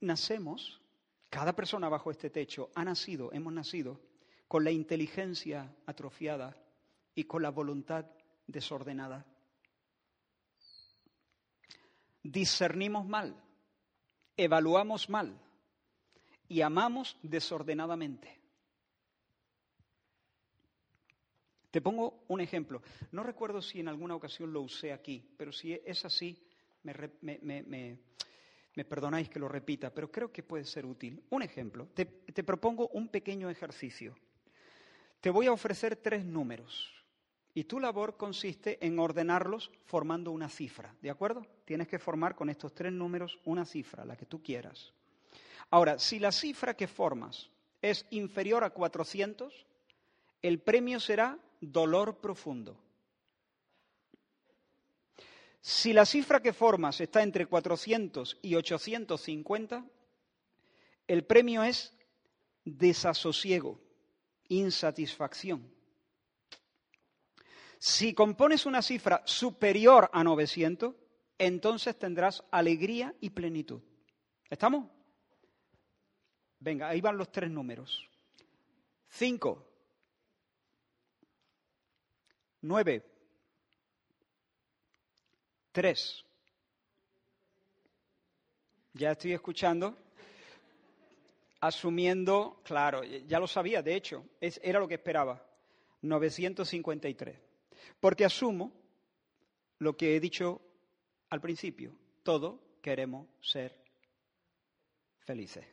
[0.00, 0.80] Nacemos,
[1.30, 4.00] cada persona bajo este techo ha nacido, hemos nacido
[4.48, 6.56] con la inteligencia atrofiada
[7.14, 8.04] y con la voluntad
[8.46, 9.24] desordenada.
[12.22, 13.34] Discernimos mal,
[14.36, 15.40] evaluamos mal
[16.48, 18.41] y amamos desordenadamente.
[21.72, 22.82] Te pongo un ejemplo.
[23.12, 26.38] No recuerdo si en alguna ocasión lo usé aquí, pero si es así,
[26.82, 31.24] me, perdonáis que lo repita, pero creo que puede ser útil.
[31.30, 31.88] Un ejemplo.
[31.94, 34.14] Te, te propongo un pequeño ejercicio.
[35.22, 36.92] Te voy a ofrecer tres números
[37.54, 41.46] y tu labor consiste en ordenarlos formando una cifra, ¿de acuerdo?
[41.64, 44.92] Tienes que formar con estos tres números una cifra, la que tú quieras.
[45.70, 47.48] Ahora, si la cifra que formas
[47.80, 49.66] es inferior a 400,
[50.42, 52.76] el premio será dolor profundo.
[55.60, 59.86] Si la cifra que formas está entre 400 y 850,
[61.06, 61.94] el premio es
[62.64, 63.80] desasosiego,
[64.48, 65.72] insatisfacción.
[67.78, 70.94] Si compones una cifra superior a 900,
[71.38, 73.82] entonces tendrás alegría y plenitud.
[74.50, 74.90] ¿Estamos?
[76.58, 78.08] Venga, ahí van los tres números.
[79.08, 79.71] Cinco,
[82.62, 83.04] Nueve.
[85.72, 86.24] Tres.
[88.94, 89.96] Ya estoy escuchando,
[91.60, 95.44] asumiendo, claro, ya lo sabía, de hecho, era lo que esperaba,
[96.02, 97.38] 953.
[97.98, 98.72] Porque asumo
[99.78, 100.60] lo que he dicho
[101.30, 103.74] al principio, todos queremos ser
[105.20, 105.64] felices.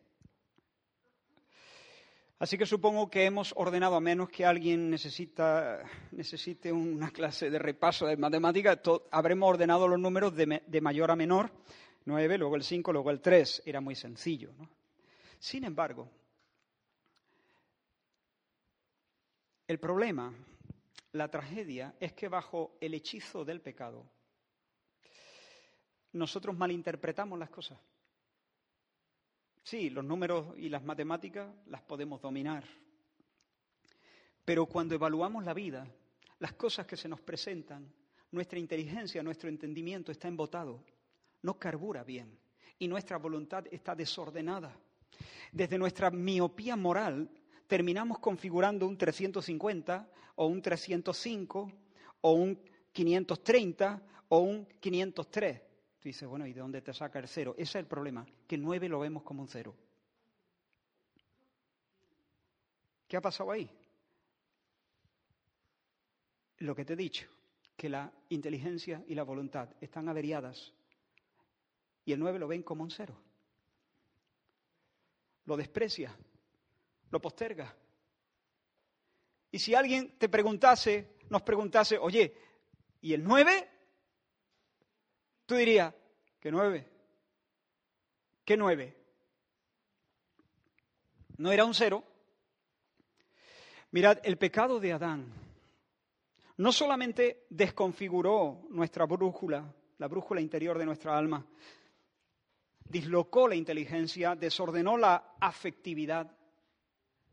[2.40, 7.60] Así que supongo que hemos ordenado, a menos que alguien necesita, necesite una clase de
[7.60, 8.80] repaso de matemáticas,
[9.12, 11.52] habremos ordenado los números de, mayor a menor,
[12.06, 13.64] 9, luego el 5, luego el 3.
[13.66, 14.54] Era muy sencillo.
[15.38, 16.10] Sin embargo,
[19.68, 20.34] el problema,
[21.12, 24.06] la tragedia, es que bajo el hechizo del pecado,
[26.14, 27.78] nosotros malinterpretamos las cosas.
[29.64, 32.64] Sí, los números y las matemáticas las podemos dominar.
[34.46, 35.88] Pero cuando evaluamos la vida,
[36.40, 37.94] las cosas que se nos presentan,
[38.32, 40.84] nuestra inteligencia, nuestro entendimiento está embotado,
[41.42, 42.38] no carbura bien
[42.80, 44.76] y nuestra voluntad está desordenada.
[45.52, 47.30] Desde nuestra miopía moral
[47.68, 51.72] terminamos configurando un 350 o un 305
[52.22, 52.60] o un
[52.92, 55.62] 530 o un 503.
[56.00, 57.54] Tú dices, bueno, ¿y de dónde te saca el cero?
[57.58, 59.76] Ese es el problema, que nueve lo vemos como un cero.
[63.08, 63.70] ¿Qué ha pasado ahí?
[66.60, 67.28] Lo que te he dicho,
[67.76, 70.74] que la inteligencia y la voluntad están averiadas
[72.06, 73.18] y el nueve lo ven como un cero.
[75.46, 76.16] Lo desprecia,
[77.10, 77.76] lo posterga.
[79.52, 82.36] Y si alguien te preguntase, nos preguntase, oye,
[83.02, 83.79] ¿y el nueve?
[85.50, 85.92] Tú dirías,
[86.40, 86.86] ¿qué nueve?
[88.46, 88.96] ¿Qué nueve?
[91.38, 92.04] ¿No era un cero?
[93.90, 95.26] Mirad, el pecado de Adán
[96.58, 101.44] no solamente desconfiguró nuestra brújula, la brújula interior de nuestra alma,
[102.86, 106.32] dislocó la inteligencia, desordenó la afectividad.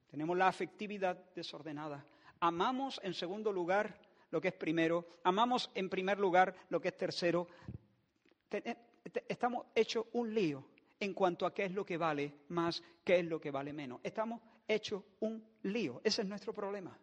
[0.06, 2.02] Tenemos la afectividad desordenada.
[2.40, 4.00] Amamos en segundo lugar
[4.30, 7.46] lo que es primero, amamos en primer lugar lo que es tercero,
[9.28, 10.64] estamos hechos un lío
[10.98, 14.00] en cuanto a qué es lo que vale más, qué es lo que vale menos.
[14.02, 16.00] Estamos hechos un lío.
[16.02, 16.96] Ese es nuestro problema.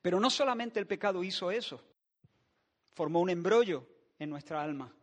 [0.00, 1.82] Pero no solamente el pecado hizo eso,
[2.92, 3.86] formó un embrollo
[4.18, 4.94] en nuestra alma,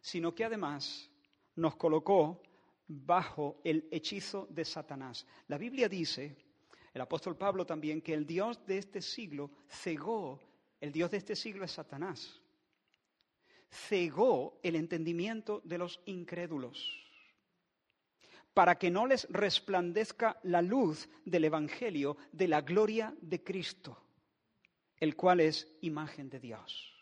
[0.00, 1.10] sino que además
[1.56, 2.42] nos colocó
[2.86, 5.26] bajo el hechizo de Satanás.
[5.48, 6.36] La Biblia dice,
[6.92, 10.38] el apóstol Pablo también, que el Dios de este siglo cegó,
[10.80, 12.42] el Dios de este siglo es Satanás
[13.70, 17.06] cegó el entendimiento de los incrédulos
[18.56, 23.98] para que no les resplandezca la luz del Evangelio de la gloria de Cristo,
[24.98, 26.94] el cual es imagen de Dios.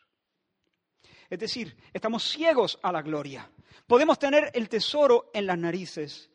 [1.30, 3.48] Es decir, estamos ciegos a la gloria.
[3.86, 6.28] Podemos tener el tesoro en las narices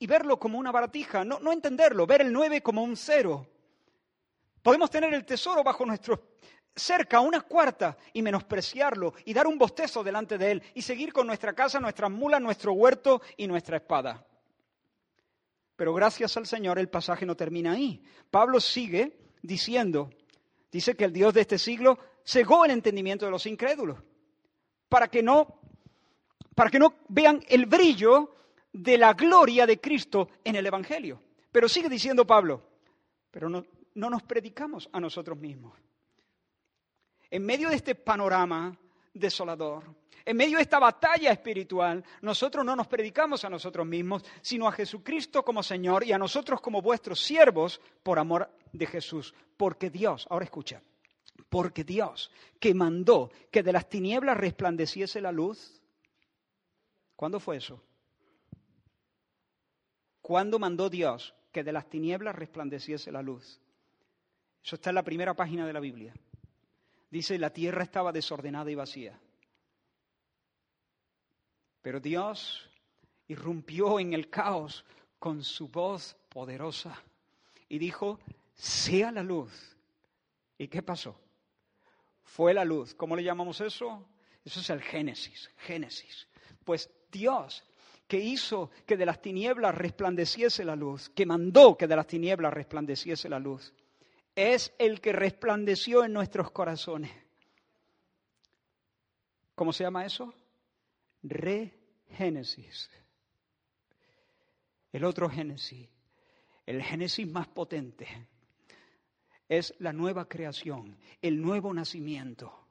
[0.00, 3.46] y verlo como una baratija, no, entenderlo, ver el 9 como un cero.
[4.62, 6.18] Podemos tener el tesoro bajo nuestros
[6.74, 11.26] cerca una cuarta y menospreciarlo y dar un bostezo delante de él y seguir con
[11.26, 14.24] nuestra casa, nuestras mulas, nuestro huerto y nuestra espada.
[15.76, 18.02] Pero gracias al Señor el pasaje no termina ahí.
[18.30, 20.10] Pablo sigue diciendo,
[20.70, 23.98] dice que el Dios de este siglo cegó el entendimiento de los incrédulos
[24.88, 25.58] para que no
[26.54, 28.34] para que no vean el brillo
[28.72, 31.22] de la gloria de Cristo en el evangelio.
[31.50, 32.62] Pero sigue diciendo Pablo,
[33.30, 33.64] pero no,
[33.94, 35.72] no nos predicamos a nosotros mismos.
[37.30, 38.76] En medio de este panorama
[39.14, 39.84] desolador,
[40.24, 44.72] en medio de esta batalla espiritual, nosotros no nos predicamos a nosotros mismos, sino a
[44.72, 49.34] Jesucristo como Señor y a nosotros como vuestros siervos por amor de Jesús.
[49.56, 50.82] Porque Dios, ahora escucha,
[51.48, 55.80] porque Dios que mandó que de las tinieblas resplandeciese la luz,
[57.16, 57.82] ¿cuándo fue eso?
[60.20, 63.60] ¿Cuándo mandó Dios que de las tinieblas resplandeciese la luz?
[64.62, 66.14] Eso está en la primera página de la Biblia.
[67.10, 69.18] Dice, la tierra estaba desordenada y vacía.
[71.82, 72.68] Pero Dios
[73.28, 74.84] irrumpió en el caos
[75.18, 77.02] con su voz poderosa
[77.68, 78.20] y dijo,
[78.54, 79.76] sea la luz.
[80.58, 81.18] ¿Y qué pasó?
[82.22, 82.94] Fue la luz.
[82.94, 84.06] ¿Cómo le llamamos eso?
[84.44, 86.28] Eso es el Génesis, Génesis.
[86.64, 87.64] Pues Dios
[88.06, 92.52] que hizo que de las tinieblas resplandeciese la luz, que mandó que de las tinieblas
[92.52, 93.72] resplandeciese la luz,
[94.34, 97.10] es el que resplandeció en nuestros corazones.
[99.54, 100.32] ¿Cómo se llama eso?
[101.22, 102.90] Regénesis.
[104.92, 105.88] El otro Génesis,
[106.66, 108.08] el Génesis más potente,
[109.48, 112.66] es la nueva creación, el nuevo nacimiento.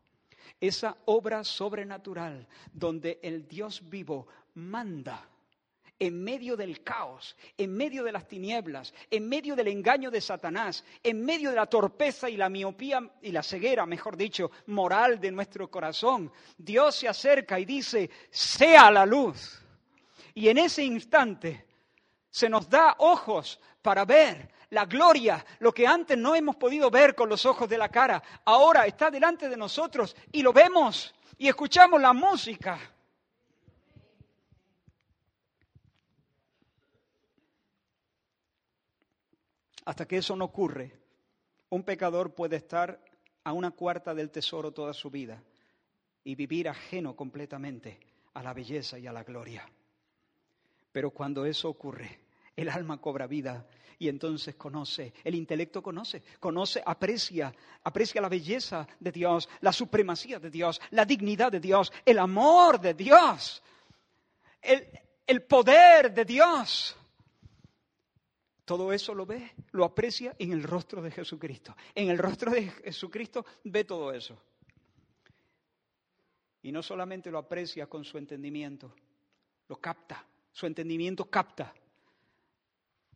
[0.59, 5.29] Esa obra sobrenatural donde el Dios vivo manda
[5.99, 10.85] en medio del caos, en medio de las tinieblas, en medio del engaño de Satanás,
[11.03, 15.31] en medio de la torpeza y la miopía y la ceguera, mejor dicho, moral de
[15.31, 19.61] nuestro corazón, Dios se acerca y dice, sea la luz.
[20.33, 21.67] Y en ese instante
[22.29, 27.15] se nos da ojos para ver la gloria, lo que antes no hemos podido ver
[27.15, 31.47] con los ojos de la cara, ahora está delante de nosotros y lo vemos y
[31.47, 32.79] escuchamos la música
[39.89, 40.91] Hasta que eso no ocurre,
[41.69, 43.03] un pecador puede estar
[43.43, 45.41] a una cuarta del tesoro toda su vida
[46.23, 47.99] y vivir ajeno completamente
[48.35, 49.67] a la belleza y a la gloria.
[50.91, 52.19] Pero cuando eso ocurre,
[52.55, 53.65] el alma cobra vida
[53.97, 57.51] y entonces conoce, el intelecto conoce, conoce, aprecia,
[57.83, 62.79] aprecia la belleza de Dios, la supremacía de Dios, la dignidad de Dios, el amor
[62.79, 63.63] de Dios,
[64.61, 64.87] el,
[65.25, 66.95] el poder de Dios.
[68.69, 71.75] Todo eso lo ve, lo aprecia en el rostro de Jesucristo.
[71.95, 74.39] En el rostro de Jesucristo ve todo eso.
[76.61, 78.93] Y no solamente lo aprecia con su entendimiento,
[79.67, 80.23] lo capta.
[80.51, 81.73] Su entendimiento capta.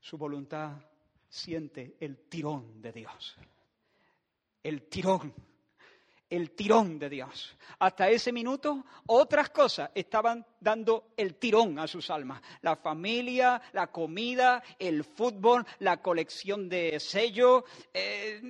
[0.02, 0.76] Su voluntad
[1.30, 3.36] siente el tirón de Dios.
[4.64, 5.36] El tirón
[6.34, 7.56] el tirón de Dios.
[7.78, 12.42] Hasta ese minuto otras cosas estaban dando el tirón a sus almas.
[12.62, 17.64] La familia, la comida, el fútbol, la colección de sellos,
[17.94, 18.42] eh,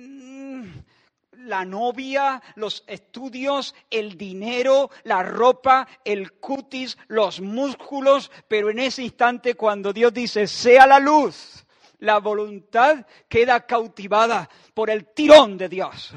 [1.40, 8.30] la novia, los estudios, el dinero, la ropa, el cutis, los músculos.
[8.48, 11.66] Pero en ese instante cuando Dios dice, sea la luz,
[11.98, 16.14] la voluntad queda cautivada por el tirón de Dios.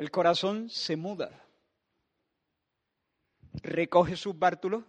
[0.00, 1.44] El corazón se muda,
[3.52, 4.82] recoge sus bártulos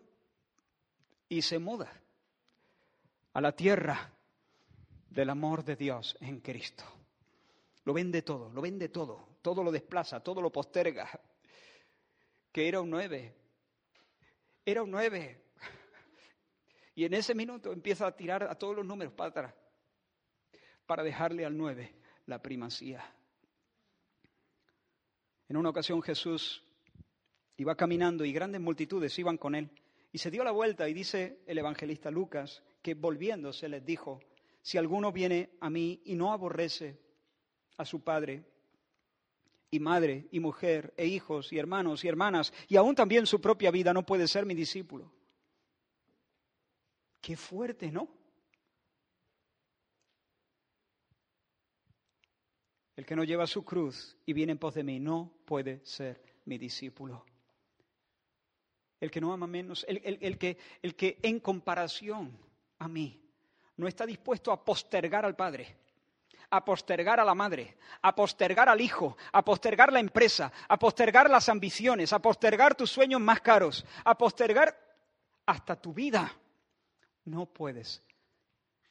[1.28, 1.92] y se muda
[3.34, 4.14] a la tierra
[5.10, 6.86] del amor de Dios en Cristo.
[7.84, 11.10] Lo vende todo, lo vende todo, todo lo desplaza, todo lo posterga.
[12.50, 13.36] Que era un nueve,
[14.64, 15.44] era un nueve.
[16.96, 19.54] Y en ese minuto empieza a tirar a todos los números para atrás,
[20.86, 21.96] para dejarle al nueve
[22.28, 23.04] la primacía.
[25.52, 26.64] En una ocasión Jesús
[27.58, 29.70] iba caminando y grandes multitudes iban con él.
[30.14, 34.22] Y se dio la vuelta y dice el evangelista Lucas que volviéndose les dijo,
[34.62, 36.98] si alguno viene a mí y no aborrece
[37.76, 38.46] a su padre
[39.70, 43.72] y madre y mujer e hijos y hermanos y hermanas y aún también su propia
[43.72, 45.12] vida, no puede ser mi discípulo.
[47.20, 48.08] Qué fuerte, ¿no?
[53.02, 56.22] El que no lleva su cruz y viene en pos de mí no puede ser
[56.46, 57.26] mi discípulo.
[59.00, 62.38] El que no ama menos, el, que, el que en comparación
[62.78, 63.20] a mí
[63.78, 65.78] no está dispuesto a postergar al Padre,
[66.52, 71.28] a postergar a la madre, a postergar al hijo, a postergar la empresa, a postergar
[71.28, 74.78] las ambiciones, a postergar tus sueños más caros, a postergar
[75.48, 76.32] hasta tu vida
[77.26, 78.04] no puedes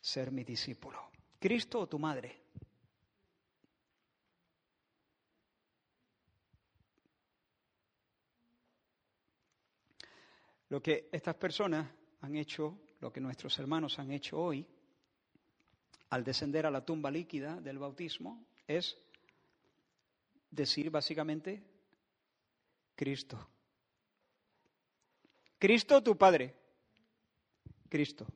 [0.01, 0.99] ser mi discípulo.
[1.39, 2.50] Cristo o tu madre.
[10.71, 11.91] Lo que estas personas
[12.21, 14.67] han hecho, lo que nuestros hermanos han hecho hoy,
[16.11, 18.97] al descender a la tumba líquida del bautismo, es
[20.51, 21.63] decir básicamente,
[22.95, 23.49] Cristo.
[25.59, 26.55] Cristo tu Padre.
[27.89, 28.27] Cristo.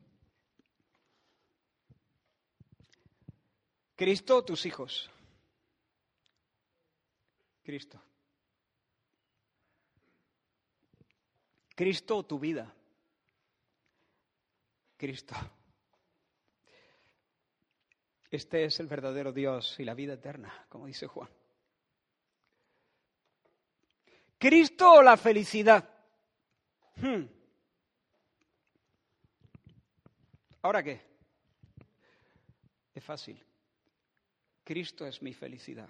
[3.95, 5.09] Cristo tus hijos.
[7.63, 8.04] Cristo.
[11.75, 12.73] Cristo tu vida.
[14.97, 15.35] Cristo.
[18.31, 21.29] Este es el verdadero Dios y la vida eterna, como dice Juan.
[24.37, 25.89] Cristo o la felicidad.
[26.95, 27.25] Hmm.
[30.61, 31.01] ¿Ahora qué?
[32.93, 33.41] Es fácil.
[34.63, 35.89] Cristo es mi felicidad.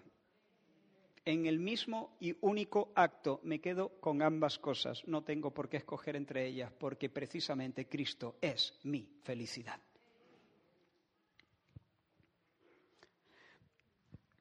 [1.26, 5.04] En el mismo y único acto me quedo con ambas cosas.
[5.08, 9.82] No tengo por qué escoger entre ellas, porque precisamente Cristo es mi felicidad.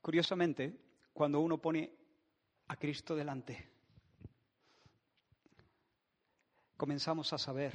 [0.03, 0.78] Curiosamente,
[1.14, 1.91] cuando uno pone
[2.68, 3.66] a Cristo delante,
[6.76, 7.72] comenzamos a saber,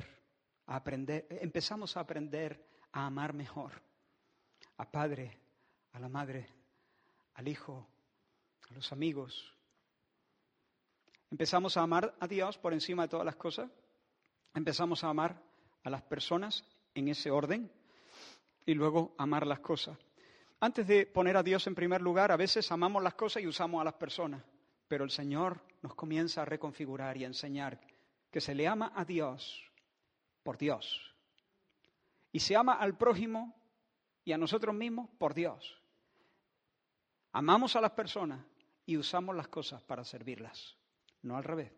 [0.67, 3.81] a aprender, empezamos a aprender a amar mejor
[4.77, 5.37] a Padre,
[5.93, 6.47] a la Madre,
[7.33, 7.87] al Hijo,
[8.69, 9.53] a los amigos.
[11.31, 13.69] Empezamos a amar a Dios por encima de todas las cosas.
[14.53, 15.41] Empezamos a amar
[15.83, 16.63] a las personas
[16.93, 17.71] en ese orden
[18.65, 19.97] y luego amar las cosas.
[20.59, 23.79] Antes de poner a Dios en primer lugar, a veces amamos las cosas y usamos
[23.79, 24.43] a las personas,
[24.87, 27.79] pero el Señor nos comienza a reconfigurar y a enseñar
[28.31, 29.63] que se le ama a Dios
[30.43, 31.15] por Dios
[32.31, 33.55] y se ama al prójimo
[34.25, 35.81] y a nosotros mismos por Dios.
[37.31, 38.39] Amamos a las personas
[38.89, 40.75] y usamos las cosas para servirlas,
[41.21, 41.71] no al revés.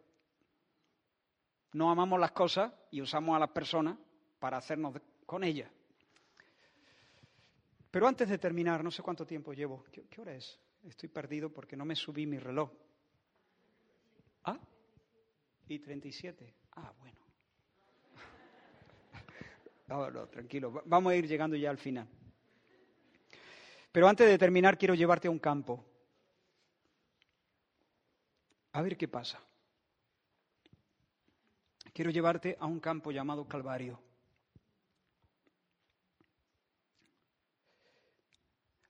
[1.74, 3.98] No amamos las cosas y usamos a las personas
[4.40, 4.96] para hacernos
[5.26, 5.70] con ellas.
[7.92, 9.84] Pero antes de terminar, no sé cuánto tiempo llevo.
[9.92, 10.58] ¿Qué, hora es?
[10.84, 12.72] Estoy perdido porque no me subí mi reloj.
[14.46, 14.58] ¿Ah?
[15.68, 16.56] Y 37.
[16.78, 17.20] Ah, bueno.
[20.14, 20.82] No, tranquilo.
[20.86, 22.08] Vamos a ir llegando ya al final.
[23.92, 25.91] Pero antes de terminar, quiero llevarte a un campo.
[28.74, 29.40] A ver qué pasa.
[31.94, 34.00] Quiero llevarte a un campo llamado Calvario.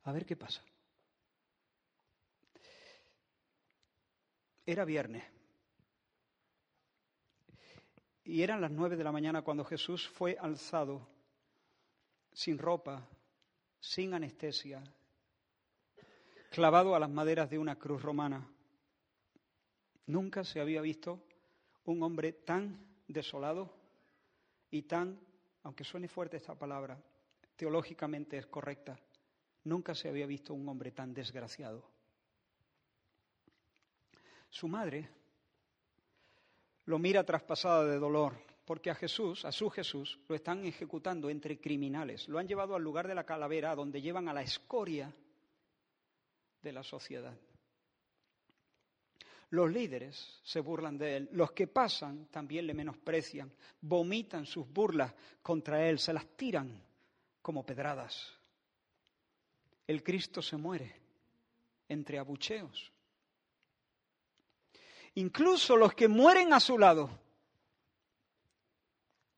[0.03, 0.63] A ver qué pasa.
[4.65, 5.23] Era viernes.
[8.23, 11.07] Y eran las nueve de la mañana cuando Jesús fue alzado
[12.31, 13.07] sin ropa,
[13.79, 14.83] sin anestesia,
[16.51, 18.47] clavado a las maderas de una cruz romana.
[20.07, 21.23] Nunca se había visto
[21.85, 23.73] un hombre tan desolado
[24.69, 25.19] y tan,
[25.63, 27.01] aunque suene fuerte esta palabra,
[27.55, 28.99] teológicamente es correcta,
[29.63, 31.83] Nunca se había visto un hombre tan desgraciado.
[34.49, 35.07] Su madre
[36.85, 38.33] lo mira traspasada de dolor,
[38.65, 42.27] porque a Jesús, a su Jesús, lo están ejecutando entre criminales.
[42.27, 45.13] Lo han llevado al lugar de la calavera, donde llevan a la escoria
[46.61, 47.37] de la sociedad.
[49.51, 55.13] Los líderes se burlan de él, los que pasan también le menosprecian, vomitan sus burlas
[55.41, 56.83] contra él, se las tiran
[57.41, 58.41] como pedradas
[59.91, 60.95] el Cristo se muere
[61.89, 62.91] entre abucheos.
[65.15, 67.09] Incluso los que mueren a su lado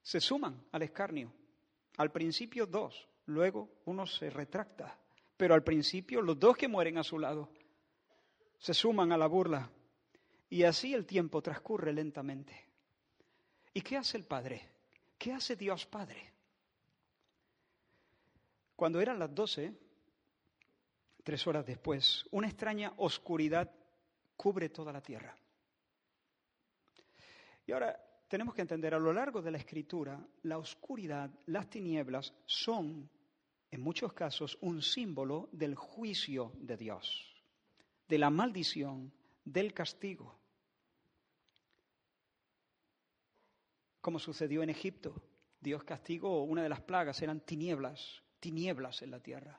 [0.03, 1.33] se suman al escarnio.
[1.97, 4.95] Al principio dos, luego uno se retracta,
[5.35, 7.49] pero al principio los dos que mueren a su lado
[8.59, 9.69] se suman a la burla.
[10.53, 12.53] Y así el tiempo transcurre lentamente.
[13.73, 14.61] ¿Y qué hace el Padre?
[15.17, 16.31] ¿Qué hace Dios Padre?
[18.75, 19.73] Cuando eran las doce,
[21.23, 23.71] Tres horas después, una extraña oscuridad
[24.35, 25.35] cubre toda la tierra.
[27.65, 27.97] Y ahora
[28.27, 33.09] tenemos que entender, a lo largo de la escritura, la oscuridad, las tinieblas son,
[33.71, 37.41] en muchos casos, un símbolo del juicio de Dios,
[38.07, 39.13] de la maldición,
[39.45, 40.42] del castigo.
[44.03, 45.15] Como sucedió en Egipto,
[45.61, 49.57] Dios castigó, una de las plagas eran tinieblas, tinieblas en la tierra.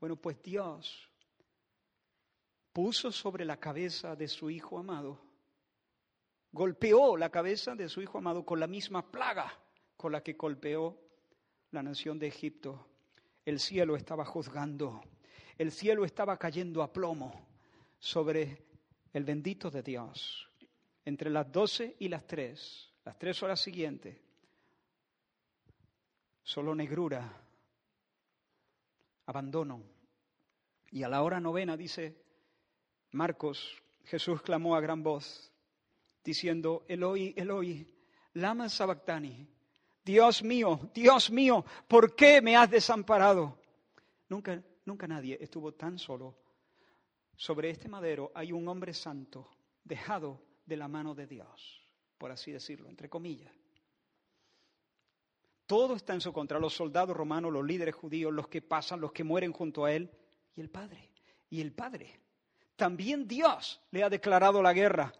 [0.00, 1.10] Bueno, pues Dios
[2.72, 5.20] puso sobre la cabeza de su Hijo amado,
[6.50, 9.52] golpeó la cabeza de su Hijo amado con la misma plaga
[9.98, 10.98] con la que golpeó
[11.70, 12.88] la nación de Egipto,
[13.44, 15.02] el cielo estaba juzgando,
[15.58, 17.46] el cielo estaba cayendo a plomo
[17.98, 18.64] sobre
[19.12, 20.48] el bendito de Dios.
[21.04, 24.18] Entre las doce y las tres, las tres horas siguientes,
[26.42, 27.40] solo negrura,
[29.24, 29.82] abandono.
[30.90, 32.22] Y a la hora novena, dice
[33.12, 35.50] Marcos, Jesús clamó a gran voz,
[36.22, 37.86] diciendo, Eloi, Eloi,
[38.34, 39.48] lama sabactani,
[40.04, 43.58] Dios mío, Dios mío, ¿por qué me has desamparado?
[44.28, 46.36] Nunca, nunca nadie estuvo tan solo.
[47.36, 49.48] Sobre este madero hay un hombre santo,
[49.82, 51.87] dejado de la mano de Dios,
[52.18, 53.52] por así decirlo, entre comillas.
[55.66, 59.12] Todo está en su contra, los soldados romanos, los líderes judíos, los que pasan, los
[59.12, 60.10] que mueren junto a él,
[60.54, 61.10] y el Padre,
[61.50, 62.20] y el Padre.
[62.74, 65.12] También Dios le ha declarado la guerra.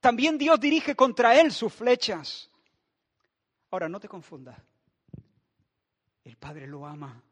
[0.00, 2.50] También Dios dirige contra él sus flechas.
[3.70, 4.60] Ahora, no te confundas.
[6.24, 7.22] El Padre lo ama,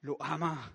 [0.00, 0.72] lo ama,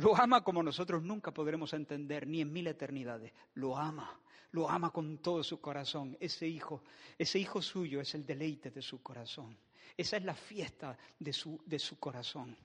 [0.00, 3.32] lo ama como nosotros nunca podremos entender, ni en mil eternidades.
[3.54, 4.18] Lo ama,
[4.52, 6.16] lo ama con todo su corazón.
[6.18, 6.82] Ese hijo,
[7.18, 9.56] ese hijo suyo es el deleite de su corazón.
[9.96, 12.56] Esa es la fiesta de su, de su corazón.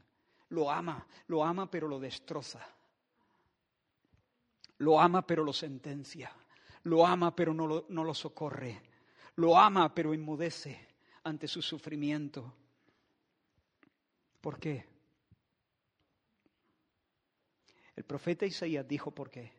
[0.49, 2.65] Lo ama, lo ama pero lo destroza.
[4.77, 6.31] Lo ama pero lo sentencia.
[6.83, 8.81] Lo ama pero no lo, no lo socorre.
[9.35, 10.87] Lo ama pero enmudece
[11.23, 12.53] ante su sufrimiento.
[14.39, 14.94] ¿Por qué?
[17.95, 19.51] El profeta Isaías dijo por qué.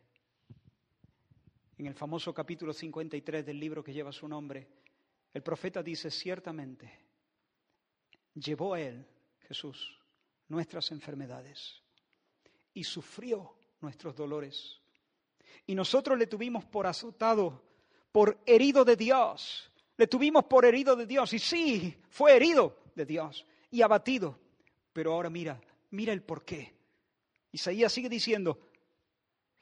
[1.77, 4.67] En el famoso capítulo 53 del libro que lleva su nombre,
[5.33, 6.91] el profeta dice ciertamente,
[8.33, 9.05] llevó a él,
[9.47, 9.99] Jesús,
[10.47, 11.81] nuestras enfermedades
[12.73, 14.81] y sufrió nuestros dolores.
[15.65, 17.63] Y nosotros le tuvimos por azotado,
[18.11, 21.33] por herido de Dios, le tuvimos por herido de Dios.
[21.33, 24.39] Y sí, fue herido de Dios y abatido.
[24.93, 25.59] Pero ahora mira,
[25.91, 26.76] mira el porqué.
[27.51, 28.59] Isaías sigue diciendo,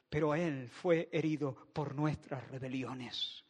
[0.08, 3.44] pero Él fue herido por nuestras rebeliones,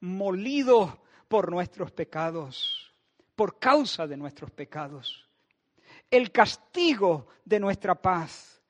[0.00, 2.92] molido por nuestros pecados,
[3.34, 5.28] por causa de nuestros pecados.
[6.10, 8.62] El castigo de nuestra paz,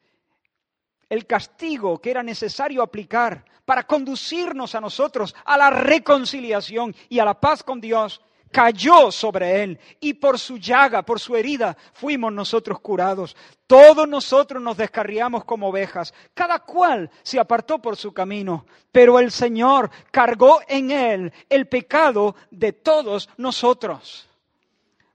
[1.08, 7.24] el castigo que era necesario aplicar para conducirnos a nosotros a la reconciliación y a
[7.24, 12.32] la paz con Dios, cayó sobre él y por su llaga, por su herida, fuimos
[12.32, 13.36] nosotros curados.
[13.66, 19.30] Todos nosotros nos descarriamos como ovejas, cada cual se apartó por su camino, pero el
[19.30, 24.28] Señor cargó en él el pecado de todos nosotros.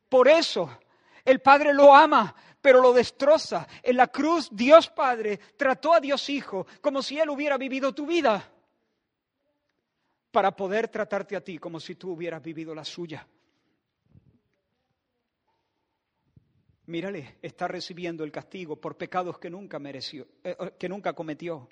[0.09, 0.69] Por eso
[1.23, 3.67] el Padre lo ama, pero lo destroza.
[3.82, 8.05] En la cruz Dios Padre trató a Dios Hijo como si Él hubiera vivido tu
[8.05, 8.51] vida
[10.32, 13.27] para poder tratarte a ti como si tú hubieras vivido la suya.
[16.88, 21.69] Mírale, está recibiendo el castigo por pecados que nunca mereció, eh, eh, que nunca cometió.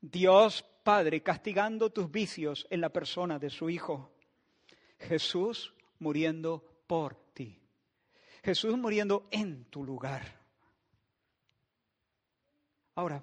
[0.00, 4.12] Dios Padre castigando tus vicios en la persona de su Hijo.
[4.98, 7.60] Jesús muriendo por ti.
[8.42, 10.40] Jesús muriendo en tu lugar.
[12.94, 13.22] Ahora,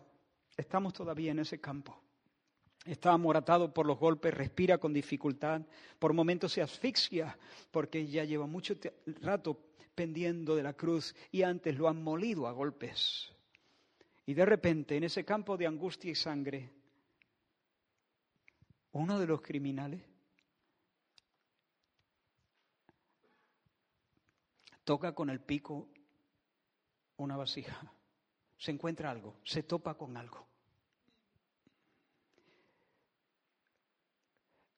[0.55, 2.06] estamos todavía en ese campo.
[2.87, 5.61] Está amoratado por los golpes, respira con dificultad,
[5.99, 7.37] por momentos se asfixia
[7.69, 8.75] porque ya lleva mucho
[9.21, 9.59] rato
[9.93, 13.29] pendiendo de la cruz y antes lo han molido a golpes.
[14.25, 16.71] Y de repente, en ese campo de angustia y sangre,
[18.93, 20.01] uno de los criminales
[24.85, 25.89] toca con el pico
[27.17, 27.91] una vasija,
[28.57, 30.47] se encuentra algo, se topa con algo.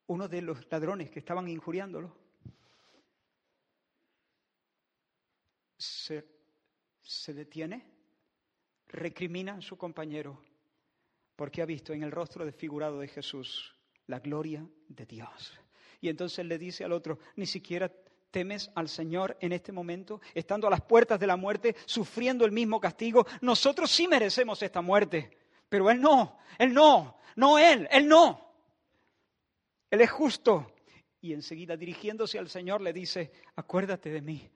[0.09, 2.15] Uno de los ladrones que estaban injuriándolo
[5.77, 6.25] se,
[7.03, 7.85] se detiene,
[8.87, 10.41] recrimina a su compañero
[11.35, 13.75] porque ha visto en el rostro desfigurado de Jesús
[14.07, 15.53] la gloria de Dios.
[16.01, 17.91] Y entonces le dice al otro, ni siquiera
[18.31, 22.51] temes al Señor en este momento, estando a las puertas de la muerte, sufriendo el
[22.51, 23.27] mismo castigo.
[23.41, 25.37] Nosotros sí merecemos esta muerte,
[25.69, 28.48] pero Él no, Él no, no Él, Él no.
[29.89, 30.73] Él es justo.
[31.21, 34.49] Y enseguida dirigiéndose al Señor le dice, acuérdate de mí.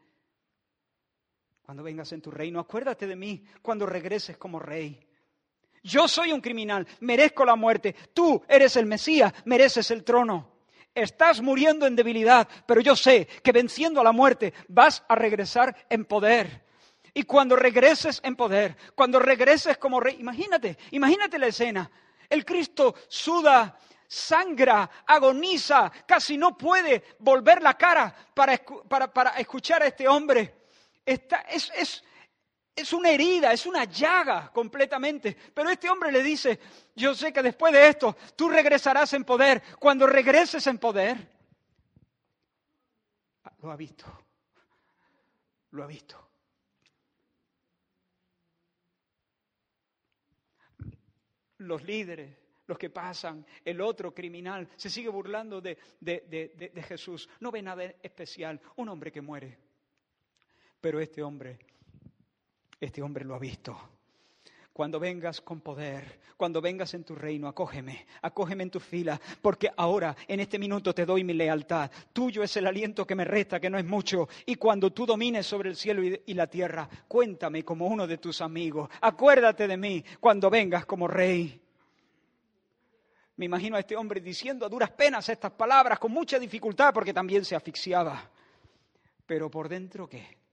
[1.62, 5.00] Cuando vengas en tu reino, acuérdate de mí cuando regreses como rey.
[5.82, 7.94] Yo soy un criminal, merezco la muerte.
[8.14, 10.54] Tú eres el Mesías, mereces el trono.
[10.96, 15.76] Estás muriendo en debilidad, pero yo sé que venciendo a la muerte vas a regresar
[15.90, 16.64] en poder.
[17.14, 21.92] Y cuando regreses en poder, cuando regreses como rey, imagínate, imagínate la escena.
[22.30, 23.78] El Cristo suda,
[24.14, 28.58] sangra, agoniza, casi no puede volver la cara para,
[28.88, 30.68] para, para escuchar a este hombre.
[31.04, 32.04] Está, es, es,
[32.76, 35.36] es una herida, es una llaga completamente.
[35.54, 36.60] Pero este hombre le dice,
[36.96, 39.64] yo sé que después de esto tú regresarás en poder.
[39.80, 41.28] Cuando regreses en poder,
[43.62, 44.06] lo ha visto,
[45.72, 46.20] lo ha visto.
[51.58, 57.30] Los líderes, los que pasan, el otro criminal, se sigue burlando de, de Jesús.
[57.40, 59.58] No ve nada especial, un hombre que muere.
[60.82, 61.60] Pero este hombre
[62.84, 63.78] este hombre lo ha visto.
[64.74, 69.70] Cuando vengas con poder, cuando vengas en tu reino, acógeme, acógeme en tu fila, porque
[69.78, 71.92] ahora, en este minuto, te doy mi lealtad.
[72.12, 74.28] Tuyo es el aliento que me resta, que no es mucho.
[74.48, 78.42] Y cuando tú domines sobre el cielo y la tierra, cuéntame como uno de tus
[78.42, 78.90] amigos.
[79.00, 81.63] Acuérdate de mí cuando vengas como rey.
[83.38, 87.14] Me imagino a este hombre diciendo a duras penas estas palabras con mucha dificultad porque
[87.14, 88.30] también se asfixiaba.
[89.26, 90.44] Pero por dentro, ¿qué?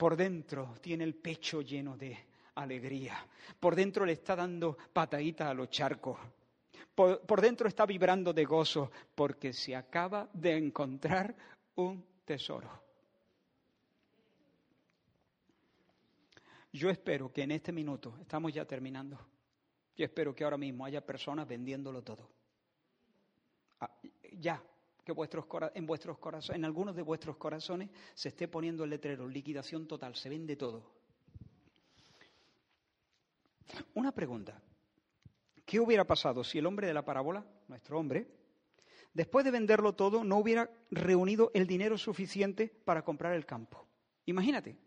[0.00, 2.18] por dentro tiene el pecho lleno de
[2.54, 3.22] alegría.
[3.60, 6.18] Por dentro le está dando pataditas a los charcos.
[6.94, 11.36] Por, dentro está vibrando de gozo porque se acaba de encontrar
[11.74, 12.82] un tesoro.
[16.72, 19.18] Yo espero que en este minuto, estamos ya terminando,
[20.00, 22.30] yo espero que ahora mismo haya personas vendiéndolo todo.
[23.80, 23.94] Ah,
[24.32, 24.62] ya,
[25.04, 25.44] que vuestros,
[25.74, 30.16] en vuestros corazones, en algunos de vuestros corazones se esté poniendo el letrero, liquidación total,
[30.16, 30.90] se vende todo.
[33.92, 34.62] Una pregunta.
[35.66, 38.26] ¿Qué hubiera pasado si el hombre de la parábola, nuestro hombre,
[39.12, 43.86] después de venderlo todo, no hubiera reunido el dinero suficiente para comprar el campo?
[44.24, 44.78] Imagínate.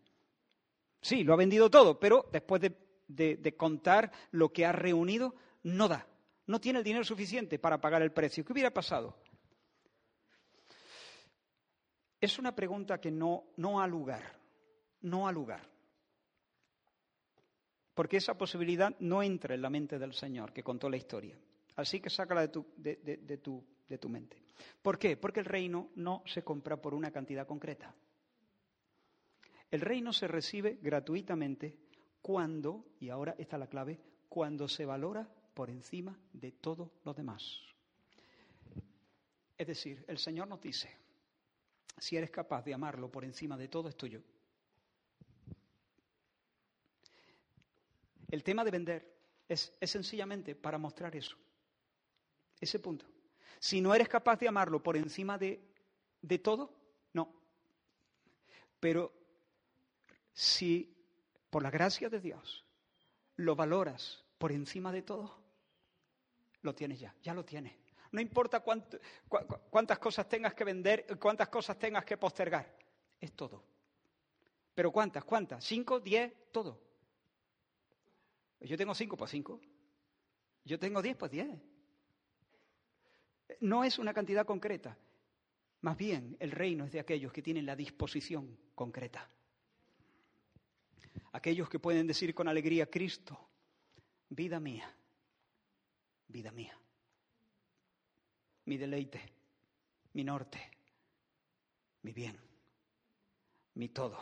[1.00, 5.88] Sí, lo ha vendido todo, pero después de, de contar lo que ha reunido, no
[5.88, 6.06] da.
[6.46, 8.44] No tiene el dinero suficiente para pagar el precio.
[8.44, 9.16] ¿Qué hubiera pasado?
[12.20, 14.40] Es una pregunta que no, no ha lugar,
[15.02, 15.68] no ha lugar.
[17.94, 21.38] Porque esa posibilidad no entra en la mente del Señor que contó la historia.
[21.76, 24.42] Así que sácala de tu, de, tu, de tu mente.
[24.82, 25.16] ¿Por qué?
[25.16, 27.94] Porque el reino no se compra por una cantidad concreta.
[29.70, 31.76] El reino se recibe gratuitamente
[32.24, 34.00] cuando, y ahora está la clave,
[34.30, 37.60] cuando se valora por encima de todo lo demás.
[39.58, 40.88] Es decir, el Señor nos dice,
[41.98, 44.22] si eres capaz de amarlo por encima de todo, es tuyo.
[48.30, 51.36] El tema de vender es, sencillamente para mostrar eso,
[52.58, 53.04] ese punto.
[53.58, 55.60] Si no eres capaz de amarlo por encima de,
[56.22, 56.74] de todo,
[57.12, 57.34] no.
[58.80, 59.12] Pero
[60.32, 60.93] si
[61.54, 62.64] por la gracia de Dios
[63.36, 65.40] lo valoras por encima de todo,
[66.62, 67.72] lo tienes ya, ya lo tienes.
[68.10, 72.76] No importa cuántas cosas tengas que vender, cuántas cosas tengas que postergar.
[73.20, 73.62] Es todo.
[74.74, 75.22] Pero ¿cuántas?
[75.22, 75.62] ¿Cuántas?
[75.62, 76.00] ¿Cinco?
[76.00, 76.32] ¿Diez?
[76.50, 76.80] Todo.
[78.58, 79.60] Yo tengo cinco, pues cinco.
[80.64, 81.48] Yo tengo diez, pues diez.
[83.60, 84.98] No es una cantidad concreta.
[85.82, 89.30] Más bien, el reino es de aquellos que tienen la disposición concreta.
[91.34, 93.38] Aquellos que pueden decir con alegría, Cristo,
[94.30, 94.90] vida mía,
[96.28, 96.78] vida mía
[98.66, 99.20] mi deleite,
[100.14, 100.58] mi norte,
[102.02, 102.38] mi bien,
[103.74, 104.18] mi todo.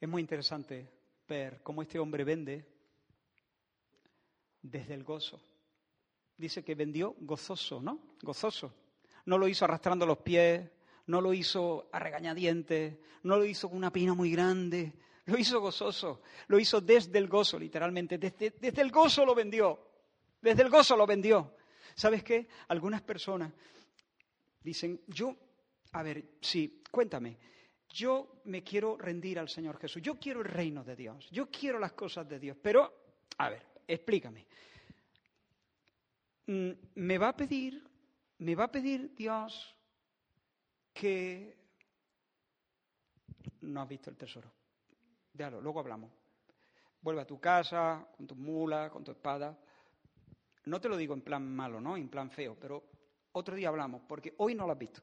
[0.00, 0.88] Es muy interesante
[1.26, 2.64] ver cómo este hombre vende
[4.62, 5.40] desde el gozo.
[6.36, 8.14] Dice que vendió gozoso, ¿no?
[8.22, 8.72] Gozoso.
[9.24, 10.70] No lo hizo arrastrando los pies,
[11.08, 14.92] no lo hizo a regañadientes, no lo hizo con una pina muy grande,
[15.24, 19.86] lo hizo gozoso, lo hizo desde el gozo, literalmente, desde, desde el gozo lo vendió.
[20.40, 21.56] Desde el gozo lo vendió.
[21.94, 22.46] ¿Sabes qué?
[22.68, 23.52] Algunas personas
[24.62, 25.34] dicen, yo,
[25.92, 27.38] a ver, sí, cuéntame,
[27.88, 31.78] yo me quiero rendir al Señor Jesús, yo quiero el reino de Dios, yo quiero
[31.78, 34.46] las cosas de Dios, pero, a ver, explícame.
[36.46, 37.82] Mm, ¿Me va a pedir,
[38.38, 39.74] me va a pedir Dios
[40.98, 41.56] que
[43.60, 44.50] no has visto el tesoro?
[45.32, 46.10] Déjalo, luego hablamos.
[47.00, 49.56] Vuelve a tu casa, con tu mula, con tu espada.
[50.64, 51.96] No te lo digo en plan malo, ¿no?
[51.96, 52.82] En plan feo, pero
[53.32, 55.00] otro día hablamos, porque hoy no lo has visto.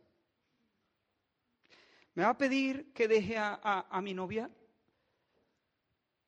[2.16, 4.50] ¿Me va a pedir que deje a, mi novia?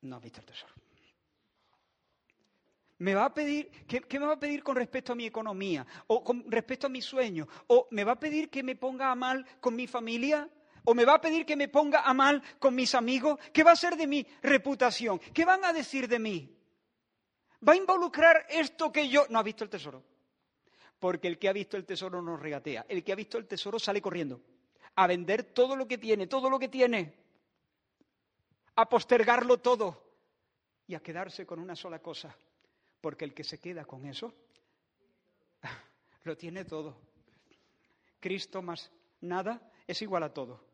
[0.01, 0.73] No has visto el tesoro.
[2.99, 5.85] ¿Me va a pedir, ¿qué, ¿qué, me va a pedir con respecto a mi economía?
[6.07, 7.47] ¿O con respecto a mis sueños?
[7.67, 10.49] ¿O me va a pedir que me ponga a mal con mi familia?
[10.83, 13.39] ¿O me va a pedir que me ponga a mal con mis amigos?
[13.53, 15.19] ¿Qué va a ser de mi reputación?
[15.19, 16.57] ¿Qué van a decir de mí?
[17.67, 19.25] ¿Va a involucrar esto que yo...
[19.29, 20.03] No ha visto el tesoro.
[20.99, 22.85] Porque el que ha visto el tesoro no regatea.
[22.89, 24.41] El que ha visto el tesoro sale corriendo.
[24.95, 27.13] a vender todo lo que tiene, todo lo que tiene,
[28.75, 30.03] a postergarlo todo
[30.87, 32.35] y a quedarse con una sola cosa.
[33.01, 34.33] Porque el que se queda con eso,
[36.23, 36.97] lo tiene todo.
[38.19, 38.91] Cristo más
[39.21, 40.65] nada es igual a todo.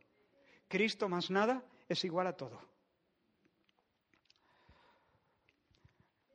[0.67, 2.59] Cristo más nada es igual a todo.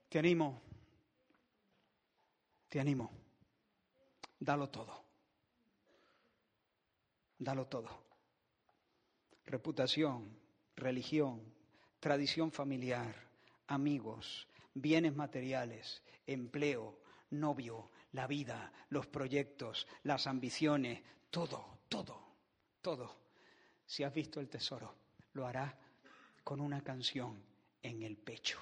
[0.08, 0.62] Te animo,
[2.68, 3.10] te animo,
[4.38, 5.04] dalo todo,
[7.38, 7.88] dalo todo.
[9.44, 10.38] Reputación,
[10.76, 11.42] religión,
[12.00, 13.14] tradición familiar,
[13.66, 14.48] amigos,
[14.80, 17.00] bienes materiales, empleo,
[17.30, 22.36] novio, la vida, los proyectos, las ambiciones, todo, todo,
[22.80, 23.16] todo.
[23.86, 24.94] Si has visto el tesoro,
[25.32, 25.78] lo hará
[26.44, 27.42] con una canción
[27.82, 28.58] en el pecho.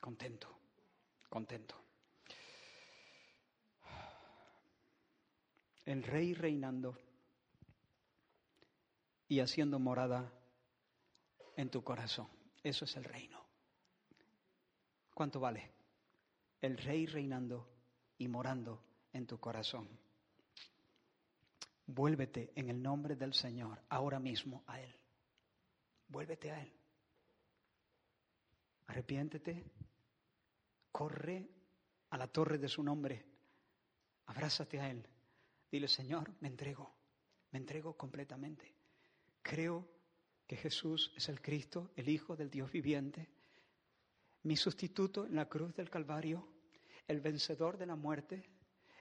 [0.00, 0.58] Contento,
[1.28, 1.76] contento.
[5.84, 6.96] El rey reinando
[9.28, 10.32] y haciendo morada
[11.56, 12.28] en tu corazón.
[12.62, 13.41] Eso es el reino.
[15.14, 15.70] ¿Cuánto vale?
[16.60, 17.68] El rey reinando
[18.18, 18.82] y morando
[19.12, 19.88] en tu corazón.
[21.86, 24.94] Vuélvete en el nombre del Señor ahora mismo a Él.
[26.08, 26.72] Vuélvete a Él.
[28.86, 29.64] Arrepiéntete.
[30.90, 31.48] Corre
[32.10, 33.24] a la torre de su nombre.
[34.26, 35.06] Abrázate a Él.
[35.70, 36.94] Dile, Señor, me entrego.
[37.50, 38.74] Me entrego completamente.
[39.42, 39.88] Creo
[40.46, 43.28] que Jesús es el Cristo, el Hijo del Dios viviente,
[44.44, 46.48] mi sustituto en la cruz del Calvario,
[47.06, 48.42] el vencedor de la muerte,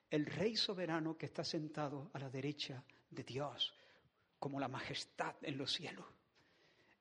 [0.10, 3.74] el Rey soberano que está sentado a la derecha de Dios,
[4.39, 6.06] como la majestad en los cielos.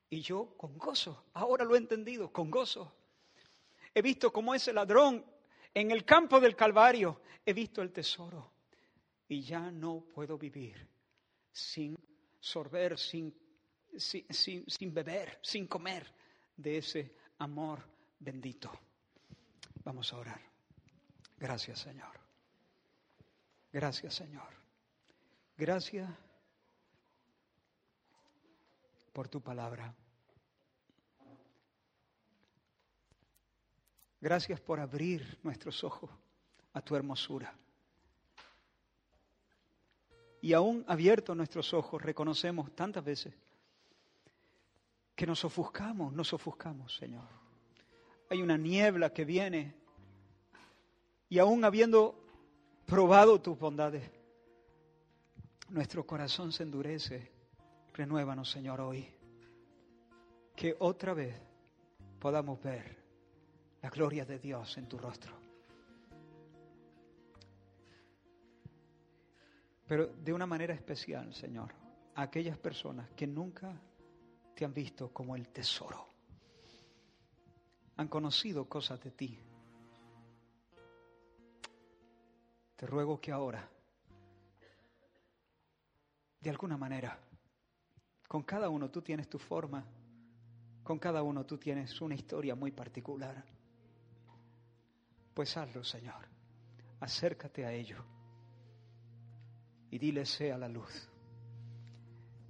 [0.08, 2.92] Y yo con gozo, ahora lo he entendido, con gozo.
[3.94, 5.24] He visto cómo ese ladrón
[5.74, 8.52] en el campo del Calvario, he visto el tesoro.
[9.28, 10.88] Y ya no puedo vivir
[11.52, 11.96] sin
[12.40, 13.32] sorber, sin,
[13.96, 16.12] sin, sin, sin beber, sin comer
[16.56, 18.70] de ese amor bendito.
[19.82, 20.40] Vamos a orar.
[21.38, 22.20] Gracias, Señor.
[23.72, 24.52] Gracias, Señor.
[25.56, 26.08] Gracias
[29.12, 29.94] por tu palabra.
[34.20, 36.10] Gracias por abrir nuestros ojos
[36.74, 37.54] a tu hermosura.
[40.42, 43.34] Y aún abiertos nuestros ojos, reconocemos tantas veces
[45.14, 47.39] que nos ofuscamos, nos ofuscamos, Señor.
[48.30, 49.74] Hay una niebla que viene
[51.28, 52.24] y aún habiendo
[52.86, 54.08] probado tus bondades,
[55.68, 57.30] nuestro corazón se endurece.
[57.92, 59.06] Renuévanos, Señor, hoy.
[60.54, 61.34] Que otra vez
[62.20, 62.96] podamos ver
[63.82, 65.34] la gloria de Dios en tu rostro.
[69.88, 71.72] Pero de una manera especial, Señor,
[72.14, 73.72] a aquellas personas que nunca
[74.54, 76.09] te han visto como el tesoro,
[78.00, 79.38] han conocido cosas de ti,
[82.76, 83.68] Te ruego que ahora,
[86.40, 87.18] de alguna manera,
[88.26, 89.84] con cada uno tú tienes tu forma,
[90.82, 93.44] con cada uno tú tienes una historia muy particular.
[95.34, 96.26] Pues hazlo, Señor.
[97.00, 98.02] Acércate a ello
[99.90, 101.06] y dile sea la luz.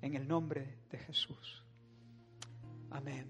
[0.00, 1.64] En el nombre de Jesús.
[2.92, 3.26] Amén.